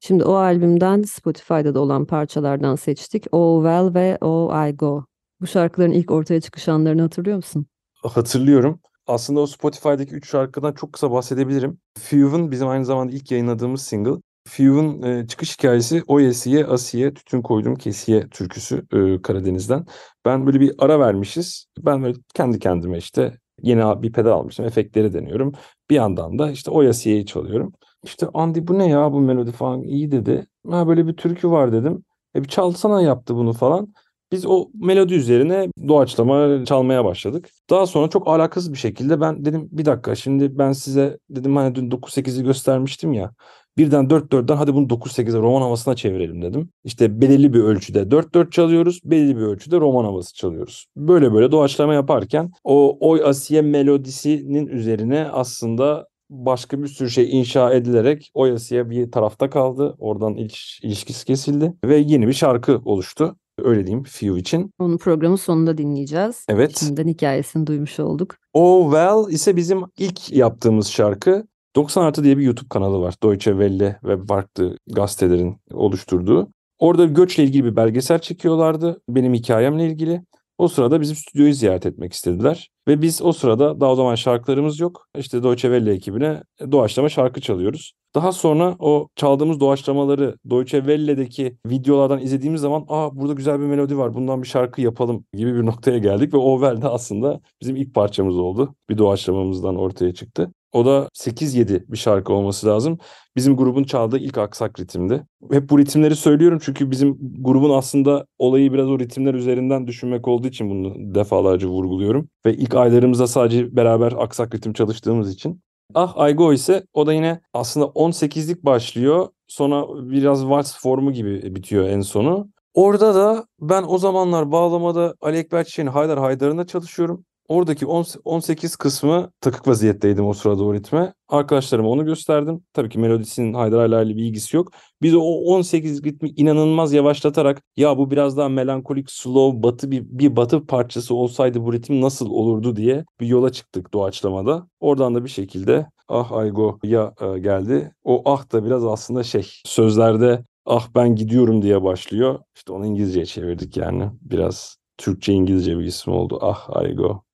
Şimdi 0.00 0.24
o 0.24 0.34
albümden 0.34 1.02
Spotify'da 1.02 1.74
da 1.74 1.80
olan 1.80 2.04
parçalardan 2.04 2.76
seçtik. 2.76 3.26
Oh 3.32 3.62
Well 3.62 3.94
ve 3.94 4.18
Oh 4.20 4.68
I 4.68 4.76
Go. 4.76 5.04
Bu 5.40 5.46
şarkıların 5.46 5.92
ilk 5.92 6.10
ortaya 6.10 6.40
çıkış 6.40 6.68
anlarını 6.68 7.02
hatırlıyor 7.02 7.36
musun? 7.36 7.66
Hatırlıyorum. 8.02 8.80
Aslında 9.06 9.40
o 9.40 9.46
Spotify'daki 9.46 10.14
3 10.14 10.30
şarkıdan 10.30 10.72
çok 10.72 10.92
kısa 10.92 11.10
bahsedebilirim. 11.10 11.78
Few'un 11.98 12.50
bizim 12.50 12.68
aynı 12.68 12.84
zamanda 12.84 13.12
ilk 13.12 13.30
yayınladığımız 13.30 13.82
single. 13.82 14.20
Few'un 14.48 15.02
e, 15.02 15.26
çıkış 15.26 15.58
hikayesi 15.58 16.02
Oyesi'ye, 16.06 16.66
Asiye, 16.66 17.14
Tütün 17.14 17.42
Koydum 17.42 17.76
Kesiye 17.76 18.28
türküsü 18.28 18.86
e, 18.92 19.22
Karadeniz'den. 19.22 19.86
Ben 20.24 20.46
böyle 20.46 20.60
bir 20.60 20.74
ara 20.78 21.00
vermişiz. 21.00 21.66
Ben 21.78 22.02
böyle 22.02 22.18
kendi 22.34 22.58
kendime 22.58 22.98
işte 22.98 23.38
yeni 23.62 24.02
bir 24.02 24.12
pedal 24.12 24.30
almışım. 24.30 24.66
Efektleri 24.66 25.12
deniyorum. 25.12 25.52
Bir 25.90 25.94
yandan 25.94 26.38
da 26.38 26.50
işte 26.50 26.70
Oyesi'yi 26.70 27.26
çalıyorum. 27.26 27.72
İşte 28.04 28.26
Andy 28.34 28.66
bu 28.66 28.78
ne 28.78 28.88
ya 28.88 29.12
bu 29.12 29.20
melodi 29.20 29.52
falan 29.52 29.82
iyi 29.82 30.10
dedi. 30.10 30.46
Ha 30.70 30.88
böyle 30.88 31.06
bir 31.06 31.16
türkü 31.16 31.50
var 31.50 31.72
dedim. 31.72 32.04
E 32.36 32.42
bir 32.42 32.48
çalsana 32.48 33.02
yaptı 33.02 33.34
bunu 33.34 33.52
falan. 33.52 33.94
Biz 34.32 34.46
o 34.46 34.68
melodi 34.74 35.14
üzerine 35.14 35.68
doğaçlama 35.88 36.64
çalmaya 36.64 37.04
başladık. 37.04 37.50
Daha 37.70 37.86
sonra 37.86 38.08
çok 38.08 38.28
alakasız 38.28 38.72
bir 38.72 38.78
şekilde 38.78 39.20
ben 39.20 39.44
dedim 39.44 39.68
bir 39.72 39.84
dakika 39.84 40.14
şimdi 40.14 40.58
ben 40.58 40.72
size 40.72 41.18
dedim 41.30 41.56
hani 41.56 41.74
dün 41.74 41.90
9-8'i 41.90 42.42
göstermiştim 42.42 43.12
ya. 43.12 43.32
Birden 43.78 44.04
4-4'den 44.04 44.56
hadi 44.56 44.74
bunu 44.74 44.86
9-8'e 44.86 45.38
roman 45.38 45.62
havasına 45.62 45.96
çevirelim 45.96 46.42
dedim. 46.42 46.68
İşte 46.84 47.20
belirli 47.20 47.52
bir 47.52 47.60
ölçüde 47.60 48.02
4-4 48.02 48.50
çalıyoruz, 48.50 49.00
belirli 49.04 49.36
bir 49.36 49.42
ölçüde 49.42 49.76
roman 49.76 50.04
havası 50.04 50.34
çalıyoruz. 50.34 50.86
Böyle 50.96 51.32
böyle 51.32 51.52
doğaçlama 51.52 51.94
yaparken 51.94 52.50
o 52.64 52.98
Oy 53.00 53.22
Asiye 53.24 53.62
melodisinin 53.62 54.66
üzerine 54.66 55.28
aslında 55.32 56.06
başka 56.30 56.82
bir 56.82 56.88
sürü 56.88 57.10
şey 57.10 57.38
inşa 57.40 57.72
edilerek 57.72 58.30
Oy 58.34 58.52
Asiye 58.52 58.90
bir 58.90 59.10
tarafta 59.10 59.50
kaldı. 59.50 59.94
Oradan 59.98 60.34
iliş, 60.34 60.80
ilişkisi 60.82 61.24
kesildi 61.26 61.74
ve 61.84 61.96
yeni 61.96 62.28
bir 62.28 62.32
şarkı 62.32 62.80
oluştu. 62.84 63.36
Öyle 63.58 63.86
diyeyim 63.86 64.04
Few 64.04 64.38
için. 64.38 64.70
Onu 64.78 64.98
programın 64.98 65.36
sonunda 65.36 65.78
dinleyeceğiz. 65.78 66.44
Evet. 66.48 66.78
Şimdiden 66.78 67.08
hikayesini 67.08 67.66
duymuş 67.66 68.00
olduk. 68.00 68.34
Oh 68.52 68.84
Well 68.84 69.34
ise 69.34 69.56
bizim 69.56 69.82
ilk 69.98 70.32
yaptığımız 70.32 70.88
şarkı. 70.88 71.44
90 71.76 72.04
Artı 72.04 72.24
diye 72.24 72.38
bir 72.38 72.42
YouTube 72.42 72.68
kanalı 72.68 73.00
var. 73.00 73.14
Deutsche 73.22 73.50
Welle 73.50 73.98
ve 74.04 74.26
farklı 74.26 74.76
gazetelerin 74.86 75.56
oluşturduğu. 75.72 76.48
Orada 76.78 77.04
göçle 77.04 77.44
ilgili 77.44 77.64
bir 77.64 77.76
belgesel 77.76 78.18
çekiyorlardı. 78.18 79.00
Benim 79.08 79.34
hikayemle 79.34 79.86
ilgili. 79.86 80.22
O 80.58 80.68
sırada 80.68 81.00
bizim 81.00 81.16
stüdyoyu 81.16 81.54
ziyaret 81.54 81.86
etmek 81.86 82.12
istediler. 82.12 82.70
Ve 82.88 83.02
biz 83.02 83.22
o 83.22 83.32
sırada 83.32 83.80
daha 83.80 83.92
o 83.92 83.94
zaman 83.94 84.14
şarkılarımız 84.14 84.80
yok. 84.80 85.06
İşte 85.18 85.42
Deutsche 85.42 85.68
Welle 85.68 85.92
ekibine 85.92 86.42
doğaçlama 86.72 87.08
şarkı 87.08 87.40
çalıyoruz. 87.40 87.92
Daha 88.14 88.32
sonra 88.32 88.76
o 88.78 89.08
çaldığımız 89.16 89.60
doğaçlamaları 89.60 90.36
Deutsche 90.50 90.78
Welle'deki 90.78 91.56
videolardan 91.66 92.20
izlediğimiz 92.20 92.60
zaman 92.60 92.84
aa 92.88 93.16
burada 93.16 93.32
güzel 93.32 93.60
bir 93.60 93.66
melodi 93.66 93.98
var 93.98 94.14
bundan 94.14 94.42
bir 94.42 94.48
şarkı 94.48 94.80
yapalım 94.80 95.24
gibi 95.34 95.54
bir 95.54 95.66
noktaya 95.66 95.98
geldik. 95.98 96.34
Ve 96.34 96.36
o 96.36 96.60
Welle 96.60 96.86
aslında 96.86 97.40
bizim 97.62 97.76
ilk 97.76 97.94
parçamız 97.94 98.38
oldu. 98.38 98.74
Bir 98.90 98.98
doğaçlamamızdan 98.98 99.76
ortaya 99.76 100.14
çıktı. 100.14 100.52
O 100.72 100.86
da 100.86 101.08
8-7 101.14 101.84
bir 101.88 101.96
şarkı 101.96 102.32
olması 102.32 102.66
lazım. 102.66 102.98
Bizim 103.36 103.56
grubun 103.56 103.84
çaldığı 103.84 104.18
ilk 104.18 104.38
aksak 104.38 104.80
ritimdi. 104.80 105.26
Hep 105.52 105.70
bu 105.70 105.78
ritimleri 105.78 106.16
söylüyorum 106.16 106.58
çünkü 106.62 106.90
bizim 106.90 107.18
grubun 107.38 107.70
aslında 107.70 108.26
olayı 108.38 108.72
biraz 108.72 108.88
o 108.88 108.98
ritimler 108.98 109.34
üzerinden 109.34 109.86
düşünmek 109.86 110.28
olduğu 110.28 110.48
için 110.48 110.70
bunu 110.70 111.14
defalarca 111.14 111.68
vurguluyorum. 111.68 112.28
Ve 112.46 112.54
ilk 112.54 112.74
aylarımızda 112.74 113.26
sadece 113.26 113.76
beraber 113.76 114.12
aksak 114.18 114.54
ritim 114.54 114.72
çalıştığımız 114.72 115.32
için. 115.32 115.60
Ah 115.94 116.12
Aygo 116.16 116.52
ise 116.52 116.82
o 116.92 117.06
da 117.06 117.12
yine 117.12 117.40
aslında 117.52 117.86
18'lik 117.86 118.64
başlıyor. 118.64 119.28
Sonra 119.46 119.86
biraz 120.10 120.46
vals 120.46 120.78
formu 120.78 121.12
gibi 121.12 121.54
bitiyor 121.54 121.88
en 121.88 122.00
sonu. 122.00 122.48
Orada 122.74 123.14
da 123.14 123.46
ben 123.60 123.84
o 123.88 123.98
zamanlar 123.98 124.52
bağlamada 124.52 125.14
Ali 125.20 125.36
Ekber 125.36 125.64
Çiçek'in 125.64 125.86
Haydar 125.86 126.18
Haydar'ında 126.18 126.66
çalışıyorum. 126.66 127.24
Oradaki 127.48 127.86
18 128.24 128.76
kısmı 128.76 129.30
takık 129.40 129.68
vaziyetteydim 129.68 130.26
o 130.26 130.32
sırada 130.32 130.64
o 130.64 130.74
ritme. 130.74 131.14
Arkadaşlarıma 131.28 131.88
onu 131.88 132.04
gösterdim. 132.04 132.64
Tabii 132.72 132.88
ki 132.88 132.98
melodisinin 132.98 133.54
Haydar 133.54 134.02
ile 134.02 134.16
bir 134.16 134.22
ilgisi 134.22 134.56
yok. 134.56 134.72
Biz 135.02 135.14
o 135.14 135.20
18 135.20 136.04
ritmi 136.04 136.28
inanılmaz 136.28 136.92
yavaşlatarak 136.92 137.62
ya 137.76 137.98
bu 137.98 138.10
biraz 138.10 138.36
daha 138.36 138.48
melankolik, 138.48 139.10
slow, 139.10 139.62
batı 139.62 139.90
bir, 139.90 140.04
bir 140.04 140.36
batı 140.36 140.66
parçası 140.66 141.14
olsaydı 141.14 141.64
bu 141.64 141.72
ritim 141.72 142.00
nasıl 142.00 142.30
olurdu 142.30 142.76
diye 142.76 143.04
bir 143.20 143.26
yola 143.26 143.52
çıktık 143.52 143.94
doğaçlamada. 143.94 144.68
Oradan 144.80 145.14
da 145.14 145.24
bir 145.24 145.30
şekilde 145.30 145.86
ah 146.08 146.32
Aygo 146.32 146.78
ya 146.84 147.14
e, 147.20 147.38
geldi. 147.38 147.92
O 148.04 148.22
ah 148.24 148.52
da 148.52 148.64
biraz 148.64 148.84
aslında 148.84 149.22
şey 149.22 149.50
sözlerde 149.64 150.44
ah 150.66 150.88
ben 150.94 151.14
gidiyorum 151.14 151.62
diye 151.62 151.82
başlıyor. 151.82 152.38
İşte 152.56 152.72
onu 152.72 152.86
İngilizceye 152.86 153.26
çevirdik 153.26 153.76
yani. 153.76 154.10
Biraz 154.20 154.76
Türkçe 154.98 155.32
İngilizce 155.32 155.78
bir 155.78 155.84
isim 155.84 156.12
oldu. 156.12 156.38
Ah 156.42 156.76
Aygo. 156.76 157.27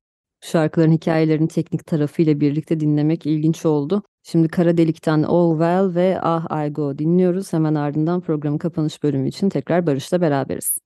Şarkıların 0.44 0.92
hikayelerini 0.92 1.48
teknik 1.48 1.86
tarafıyla 1.86 2.40
birlikte 2.40 2.80
dinlemek 2.80 3.26
ilginç 3.26 3.66
oldu. 3.66 4.02
Şimdi 4.22 4.48
Kara 4.48 4.76
Delik'ten 4.76 5.22
Oh 5.28 5.52
Well 5.52 5.94
ve 5.94 6.18
Ah 6.22 6.66
I 6.66 6.72
Go 6.72 6.98
dinliyoruz. 6.98 7.52
Hemen 7.52 7.74
ardından 7.74 8.20
programın 8.20 8.58
kapanış 8.58 9.02
bölümü 9.02 9.28
için 9.28 9.48
tekrar 9.48 9.86
Barış'la 9.86 10.20
beraberiz. 10.20 10.78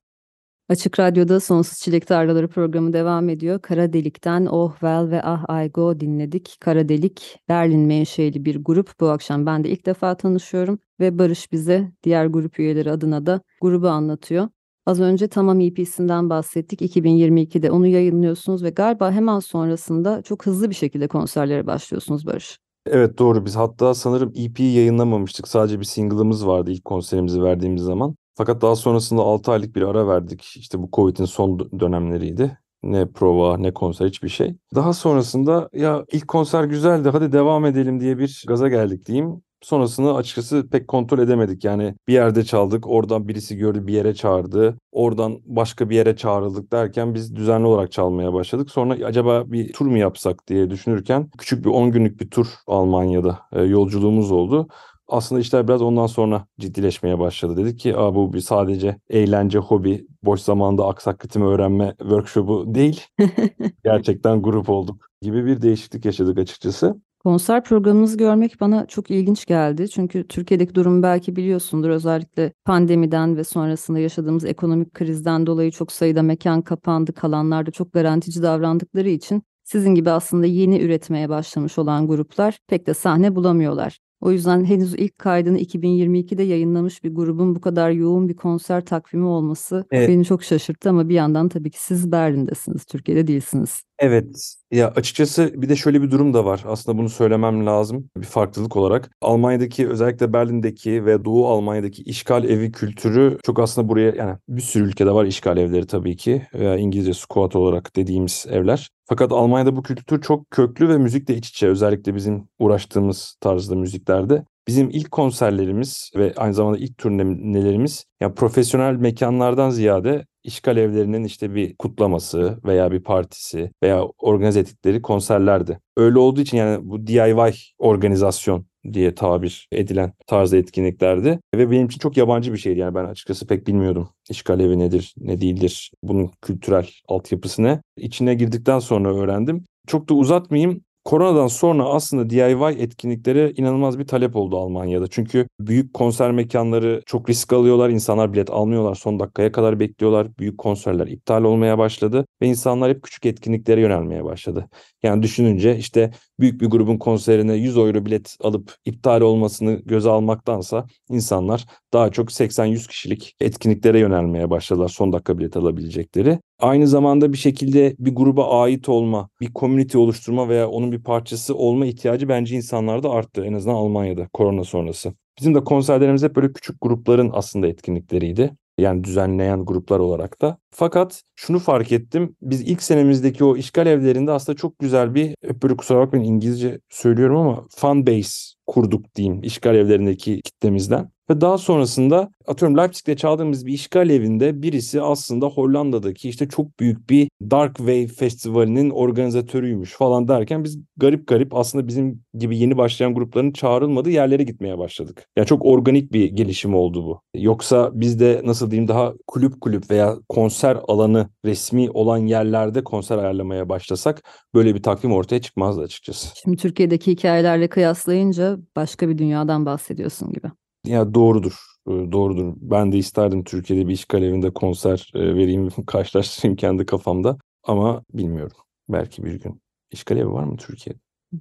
Açık 0.68 1.00
Radyo'da 1.00 1.40
Sonsuz 1.40 1.78
Çilek 1.78 2.06
Tarlaları 2.06 2.48
programı 2.48 2.92
devam 2.92 3.28
ediyor. 3.28 3.62
Kara 3.62 3.92
Delik'ten 3.92 4.46
Oh 4.46 4.72
Well 4.72 5.10
ve 5.10 5.22
Ah 5.22 5.64
I 5.64 5.70
Go 5.70 6.00
dinledik. 6.00 6.56
Kara 6.60 6.88
Delik, 6.88 7.38
Berlin 7.48 7.86
menşeli 7.86 8.44
bir 8.44 8.64
grup. 8.64 9.00
Bu 9.00 9.08
akşam 9.08 9.46
ben 9.46 9.64
de 9.64 9.68
ilk 9.70 9.86
defa 9.86 10.16
tanışıyorum 10.16 10.78
ve 11.00 11.18
Barış 11.18 11.52
bize 11.52 11.92
diğer 12.02 12.26
grup 12.26 12.58
üyeleri 12.58 12.90
adına 12.90 13.26
da 13.26 13.40
grubu 13.60 13.88
anlatıyor. 13.88 14.48
Az 14.88 15.00
önce 15.00 15.28
Tamam 15.28 15.60
EP'sinden 15.60 16.30
bahsettik. 16.30 16.82
2022'de 16.82 17.70
onu 17.70 17.86
yayınlıyorsunuz 17.86 18.62
ve 18.62 18.70
galiba 18.70 19.12
hemen 19.12 19.38
sonrasında 19.38 20.22
çok 20.22 20.46
hızlı 20.46 20.70
bir 20.70 20.74
şekilde 20.74 21.08
konserlere 21.08 21.66
başlıyorsunuz 21.66 22.26
Barış. 22.26 22.58
Evet 22.86 23.18
doğru 23.18 23.44
biz 23.44 23.56
hatta 23.56 23.94
sanırım 23.94 24.32
EP'yi 24.36 24.76
yayınlamamıştık. 24.76 25.48
Sadece 25.48 25.80
bir 25.80 25.84
single'ımız 25.84 26.46
vardı 26.46 26.70
ilk 26.70 26.84
konserimizi 26.84 27.42
verdiğimiz 27.42 27.82
zaman. 27.82 28.16
Fakat 28.34 28.62
daha 28.62 28.76
sonrasında 28.76 29.22
6 29.22 29.52
aylık 29.52 29.76
bir 29.76 29.82
ara 29.82 30.08
verdik. 30.08 30.44
İşte 30.56 30.82
bu 30.82 30.88
Covid'in 30.92 31.24
son 31.24 31.70
dönemleriydi. 31.80 32.58
Ne 32.82 33.06
prova 33.12 33.56
ne 33.56 33.74
konser 33.74 34.06
hiçbir 34.06 34.28
şey. 34.28 34.56
Daha 34.74 34.92
sonrasında 34.92 35.68
ya 35.72 36.04
ilk 36.12 36.28
konser 36.28 36.64
güzeldi 36.64 37.08
hadi 37.08 37.32
devam 37.32 37.66
edelim 37.66 38.00
diye 38.00 38.18
bir 38.18 38.44
gaza 38.48 38.68
geldik 38.68 39.06
diyeyim. 39.06 39.42
Sonrasını 39.62 40.14
açıkçası 40.14 40.68
pek 40.70 40.88
kontrol 40.88 41.18
edemedik. 41.18 41.64
Yani 41.64 41.94
bir 42.08 42.12
yerde 42.12 42.44
çaldık, 42.44 42.86
oradan 42.86 43.28
birisi 43.28 43.56
gördü 43.56 43.86
bir 43.86 43.92
yere 43.92 44.14
çağırdı. 44.14 44.78
Oradan 44.92 45.40
başka 45.44 45.90
bir 45.90 45.96
yere 45.96 46.16
çağrıldık 46.16 46.72
derken 46.72 47.14
biz 47.14 47.36
düzenli 47.36 47.66
olarak 47.66 47.92
çalmaya 47.92 48.32
başladık. 48.32 48.70
Sonra 48.70 49.06
acaba 49.06 49.52
bir 49.52 49.72
tur 49.72 49.86
mu 49.86 49.98
yapsak 49.98 50.48
diye 50.48 50.70
düşünürken 50.70 51.30
küçük 51.38 51.64
bir 51.64 51.70
10 51.70 51.90
günlük 51.92 52.20
bir 52.20 52.30
tur 52.30 52.46
Almanya'da 52.66 53.38
e, 53.52 53.62
yolculuğumuz 53.62 54.32
oldu. 54.32 54.68
Aslında 55.08 55.40
işler 55.40 55.68
biraz 55.68 55.82
ondan 55.82 56.06
sonra 56.06 56.46
ciddileşmeye 56.60 57.18
başladı. 57.18 57.56
Dedik 57.56 57.78
ki 57.78 57.96
Aa, 57.96 58.14
bu 58.14 58.32
bir 58.32 58.40
sadece 58.40 58.96
eğlence, 59.10 59.58
hobi, 59.58 60.06
boş 60.22 60.40
zamanda 60.40 60.86
aksak 60.86 61.24
ritmi 61.24 61.44
öğrenme 61.44 61.94
workshopu 61.98 62.74
değil. 62.74 63.02
Gerçekten 63.84 64.42
grup 64.42 64.68
olduk 64.68 65.08
gibi 65.22 65.46
bir 65.46 65.62
değişiklik 65.62 66.04
yaşadık 66.04 66.38
açıkçası. 66.38 66.96
Konser 67.28 67.64
programınızı 67.64 68.18
görmek 68.18 68.60
bana 68.60 68.86
çok 68.86 69.10
ilginç 69.10 69.46
geldi. 69.46 69.88
Çünkü 69.88 70.28
Türkiye'deki 70.28 70.74
durumu 70.74 71.02
belki 71.02 71.36
biliyorsundur. 71.36 71.90
Özellikle 71.90 72.52
pandemiden 72.64 73.36
ve 73.36 73.44
sonrasında 73.44 73.98
yaşadığımız 73.98 74.44
ekonomik 74.44 74.94
krizden 74.94 75.46
dolayı 75.46 75.70
çok 75.70 75.92
sayıda 75.92 76.22
mekan 76.22 76.62
kapandı. 76.62 77.12
Kalanlar 77.12 77.66
da 77.66 77.70
çok 77.70 77.92
garantici 77.92 78.42
davrandıkları 78.42 79.08
için 79.08 79.42
sizin 79.64 79.94
gibi 79.94 80.10
aslında 80.10 80.46
yeni 80.46 80.80
üretmeye 80.80 81.28
başlamış 81.28 81.78
olan 81.78 82.08
gruplar 82.08 82.58
pek 82.68 82.86
de 82.86 82.94
sahne 82.94 83.36
bulamıyorlar. 83.36 83.98
O 84.20 84.30
yüzden 84.30 84.64
henüz 84.64 84.94
ilk 84.94 85.18
kaydını 85.18 85.58
2022'de 85.58 86.42
yayınlamış 86.42 87.04
bir 87.04 87.14
grubun 87.14 87.54
bu 87.54 87.60
kadar 87.60 87.90
yoğun 87.90 88.28
bir 88.28 88.36
konser 88.36 88.84
takvimi 88.84 89.26
olması 89.26 89.84
Evet. 89.90 90.08
beni 90.08 90.24
çok 90.24 90.42
şaşırttı 90.42 90.90
ama 90.90 91.08
bir 91.08 91.14
yandan 91.14 91.48
tabii 91.48 91.70
ki 91.70 91.82
siz 91.82 92.12
Berlin'desiniz, 92.12 92.84
Türkiye'de 92.84 93.26
değilsiniz. 93.26 93.87
Evet. 93.98 94.54
Ya 94.70 94.88
açıkçası 94.88 95.52
bir 95.62 95.68
de 95.68 95.76
şöyle 95.76 96.02
bir 96.02 96.10
durum 96.10 96.34
da 96.34 96.44
var. 96.44 96.62
Aslında 96.66 96.98
bunu 96.98 97.08
söylemem 97.08 97.66
lazım 97.66 98.10
bir 98.16 98.26
farklılık 98.26 98.76
olarak. 98.76 99.10
Almanya'daki 99.20 99.88
özellikle 99.88 100.32
Berlin'deki 100.32 101.04
ve 101.04 101.24
Doğu 101.24 101.48
Almanya'daki 101.48 102.02
işgal 102.02 102.44
evi 102.44 102.72
kültürü 102.72 103.38
çok 103.42 103.58
aslında 103.58 103.88
buraya 103.88 104.12
yani 104.16 104.38
bir 104.48 104.60
sürü 104.60 104.84
ülkede 104.84 105.10
var 105.10 105.24
işgal 105.24 105.56
evleri 105.56 105.86
tabii 105.86 106.16
ki. 106.16 106.46
Veya 106.54 106.76
İngilizce 106.76 107.14
squat 107.14 107.56
olarak 107.56 107.96
dediğimiz 107.96 108.46
evler. 108.50 108.90
Fakat 109.06 109.32
Almanya'da 109.32 109.76
bu 109.76 109.82
kültür 109.82 110.20
çok 110.20 110.50
köklü 110.50 110.88
ve 110.88 110.98
müzikle 110.98 111.34
iç 111.36 111.48
içe 111.48 111.68
özellikle 111.68 112.14
bizim 112.14 112.48
uğraştığımız 112.58 113.36
tarzda 113.40 113.74
müziklerde. 113.74 114.44
Bizim 114.68 114.90
ilk 114.90 115.10
konserlerimiz 115.10 116.10
ve 116.16 116.34
aynı 116.36 116.54
zamanda 116.54 116.78
ilk 116.78 116.98
turnelerimiz 116.98 118.04
ya 118.20 118.34
profesyonel 118.34 118.94
mekanlardan 118.94 119.70
ziyade 119.70 120.26
işgal 120.44 120.76
evlerinin 120.76 121.24
işte 121.24 121.54
bir 121.54 121.76
kutlaması 121.76 122.58
veya 122.64 122.92
bir 122.92 123.00
partisi 123.00 123.70
veya 123.82 124.04
organize 124.18 124.60
ettikleri 124.60 125.02
konserlerdi. 125.02 125.78
Öyle 125.96 126.18
olduğu 126.18 126.40
için 126.40 126.56
yani 126.56 126.90
bu 126.90 127.06
DIY 127.06 127.54
organizasyon 127.78 128.66
diye 128.92 129.14
tabir 129.14 129.68
edilen 129.72 130.12
tarzda 130.26 130.56
etkinliklerdi. 130.56 131.40
Ve 131.54 131.70
benim 131.70 131.86
için 131.86 131.98
çok 131.98 132.16
yabancı 132.16 132.52
bir 132.52 132.58
şeydi 132.58 132.78
yani 132.78 132.94
ben 132.94 133.04
açıkçası 133.04 133.46
pek 133.46 133.66
bilmiyordum 133.66 134.08
işgal 134.30 134.60
evi 134.60 134.78
nedir, 134.78 135.14
ne 135.18 135.40
değildir, 135.40 135.92
bunun 136.02 136.30
kültürel 136.42 136.88
altyapısı 137.08 137.62
ne. 137.62 137.82
İçine 137.96 138.34
girdikten 138.34 138.78
sonra 138.78 139.14
öğrendim. 139.16 139.64
Çok 139.86 140.08
da 140.08 140.14
uzatmayayım. 140.14 140.84
Koronadan 141.04 141.46
sonra 141.46 141.84
aslında 141.84 142.30
DIY 142.30 142.82
etkinliklere 142.82 143.50
inanılmaz 143.50 143.98
bir 143.98 144.06
talep 144.06 144.36
oldu 144.36 144.58
Almanya'da. 144.58 145.06
Çünkü 145.06 145.48
büyük 145.60 145.94
konser 145.94 146.32
mekanları 146.32 147.02
çok 147.06 147.30
risk 147.30 147.52
alıyorlar. 147.52 147.90
İnsanlar 147.90 148.32
bilet 148.32 148.50
almıyorlar. 148.50 148.94
Son 148.94 149.20
dakikaya 149.20 149.52
kadar 149.52 149.80
bekliyorlar. 149.80 150.38
Büyük 150.38 150.58
konserler 150.58 151.06
iptal 151.06 151.44
olmaya 151.44 151.78
başladı. 151.78 152.26
Ve 152.42 152.46
insanlar 152.46 152.90
hep 152.90 153.02
küçük 153.02 153.26
etkinliklere 153.26 153.80
yönelmeye 153.80 154.24
başladı. 154.24 154.68
Yani 155.02 155.22
düşününce 155.22 155.76
işte 155.76 156.10
büyük 156.40 156.60
bir 156.60 156.66
grubun 156.66 156.98
konserine 156.98 157.54
100 157.54 157.76
euro 157.76 158.06
bilet 158.06 158.36
alıp 158.40 158.74
iptal 158.84 159.20
olmasını 159.20 159.74
göze 159.84 160.10
almaktansa 160.10 160.86
insanlar 161.10 161.66
daha 161.92 162.10
çok 162.10 162.32
80-100 162.32 162.88
kişilik 162.88 163.34
etkinliklere 163.40 163.98
yönelmeye 163.98 164.50
başladılar 164.50 164.88
son 164.88 165.12
dakika 165.12 165.38
bilet 165.38 165.56
alabilecekleri. 165.56 166.38
Aynı 166.58 166.88
zamanda 166.88 167.32
bir 167.32 167.38
şekilde 167.38 167.96
bir 167.98 168.14
gruba 168.14 168.60
ait 168.60 168.88
olma, 168.88 169.28
bir 169.40 169.52
community 169.54 169.98
oluşturma 169.98 170.48
veya 170.48 170.68
onun 170.68 170.92
bir 170.92 171.02
parçası 171.02 171.54
olma 171.54 171.86
ihtiyacı 171.86 172.28
bence 172.28 172.56
insanlarda 172.56 173.10
arttı 173.10 173.44
en 173.44 173.52
azından 173.52 173.74
Almanya'da 173.74 174.28
korona 174.32 174.64
sonrası. 174.64 175.14
Bizim 175.38 175.54
de 175.54 175.64
konserlerimiz 175.64 176.22
hep 176.22 176.36
böyle 176.36 176.52
küçük 176.52 176.76
grupların 176.80 177.30
aslında 177.32 177.66
etkinlikleriydi. 177.66 178.50
Yani 178.78 179.04
düzenleyen 179.04 179.64
gruplar 179.64 179.98
olarak 179.98 180.42
da. 180.42 180.58
Fakat 180.70 181.22
şunu 181.36 181.58
fark 181.58 181.92
ettim. 181.92 182.36
Biz 182.42 182.60
ilk 182.60 182.82
senemizdeki 182.82 183.44
o 183.44 183.56
işgal 183.56 183.86
evlerinde 183.86 184.32
aslında 184.32 184.56
çok 184.56 184.78
güzel 184.78 185.14
bir, 185.14 185.34
hep 185.44 185.62
böyle 185.62 185.76
kusura 185.76 185.98
bakmayın 185.98 186.24
İngilizce 186.24 186.80
söylüyorum 186.90 187.36
ama 187.36 187.66
fan 187.70 188.06
base 188.06 188.54
kurduk 188.66 189.14
diyeyim 189.14 189.42
işgal 189.42 189.74
evlerindeki 189.74 190.40
kitlemizden. 190.42 191.10
Ve 191.30 191.40
daha 191.40 191.58
sonrasında 191.58 192.30
atıyorum 192.46 192.78
Leipzig'te 192.78 193.16
çaldığımız 193.16 193.66
bir 193.66 193.72
işgal 193.72 194.10
evinde 194.10 194.62
birisi 194.62 195.02
aslında 195.02 195.46
Hollanda'daki 195.46 196.28
işte 196.28 196.48
çok 196.48 196.80
büyük 196.80 197.10
bir 197.10 197.28
Dark 197.50 197.76
Wave 197.76 198.06
Festivali'nin 198.06 198.90
organizatörüymüş 198.90 199.92
falan 199.92 200.28
derken 200.28 200.64
biz 200.64 200.78
garip 200.96 201.26
garip 201.26 201.54
aslında 201.54 201.88
bizim 201.88 202.22
gibi 202.34 202.58
yeni 202.58 202.76
başlayan 202.76 203.14
grupların 203.14 203.52
çağrılmadığı 203.52 204.10
yerlere 204.10 204.42
gitmeye 204.42 204.78
başladık. 204.78 205.26
Yani 205.36 205.46
çok 205.46 205.64
organik 205.64 206.12
bir 206.12 206.24
gelişim 206.24 206.74
oldu 206.74 207.04
bu. 207.04 207.20
Yoksa 207.34 207.90
biz 207.94 208.20
de 208.20 208.40
nasıl 208.44 208.70
diyeyim 208.70 208.88
daha 208.88 209.12
kulüp 209.26 209.60
kulüp 209.60 209.90
veya 209.90 210.16
konser 210.28 210.78
alanı 210.88 211.28
resmi 211.44 211.90
olan 211.90 212.18
yerlerde 212.18 212.84
konser 212.84 213.18
ayarlamaya 213.18 213.68
başlasak 213.68 214.22
böyle 214.54 214.74
bir 214.74 214.82
takvim 214.82 215.12
ortaya 215.12 215.40
çıkmazdı 215.40 215.82
açıkçası. 215.82 216.28
Şimdi 216.42 216.56
Türkiye'deki 216.56 217.12
hikayelerle 217.12 217.68
kıyaslayınca 217.68 218.58
başka 218.76 219.08
bir 219.08 219.18
dünyadan 219.18 219.66
bahsediyorsun 219.66 220.32
gibi. 220.32 220.48
Ya 220.88 221.14
doğrudur. 221.14 221.52
e, 221.88 221.90
Doğrudur. 221.90 222.54
Ben 222.56 222.92
de 222.92 222.98
isterdim 222.98 223.44
Türkiye'de 223.44 223.88
bir 223.88 223.92
işgal 223.92 224.22
evinde 224.22 224.50
konser 224.50 225.10
e, 225.14 225.34
vereyim, 225.34 225.68
karşılaştırayım 225.86 226.56
kendi 226.56 226.86
kafamda. 226.86 227.38
Ama 227.64 228.02
bilmiyorum. 228.14 228.56
Belki 228.88 229.24
bir 229.24 229.40
gün. 229.40 229.60
İşgal 229.90 230.16
evi 230.16 230.30
var 230.32 230.44
mı 230.44 230.56
Türkiye'de? 230.56 230.98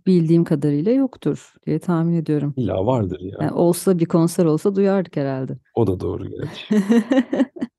Bildiğim 0.08 0.44
kadarıyla 0.44 0.92
yoktur 0.92 1.54
diye 1.66 1.80
tahmin 1.80 2.14
ediyorum. 2.14 2.54
İlla 2.58 2.86
vardır 2.86 3.20
ya. 3.20 3.38
Yani 3.42 3.52
olsa 3.52 4.00
bir 4.00 4.06
konser 4.06 4.46
olsa 4.46 4.76
duyardık 4.76 5.16
herhalde. 5.18 5.58
O 5.76 5.88
da 5.88 6.00
doğru 6.00 6.30
gerçi. 6.30 6.66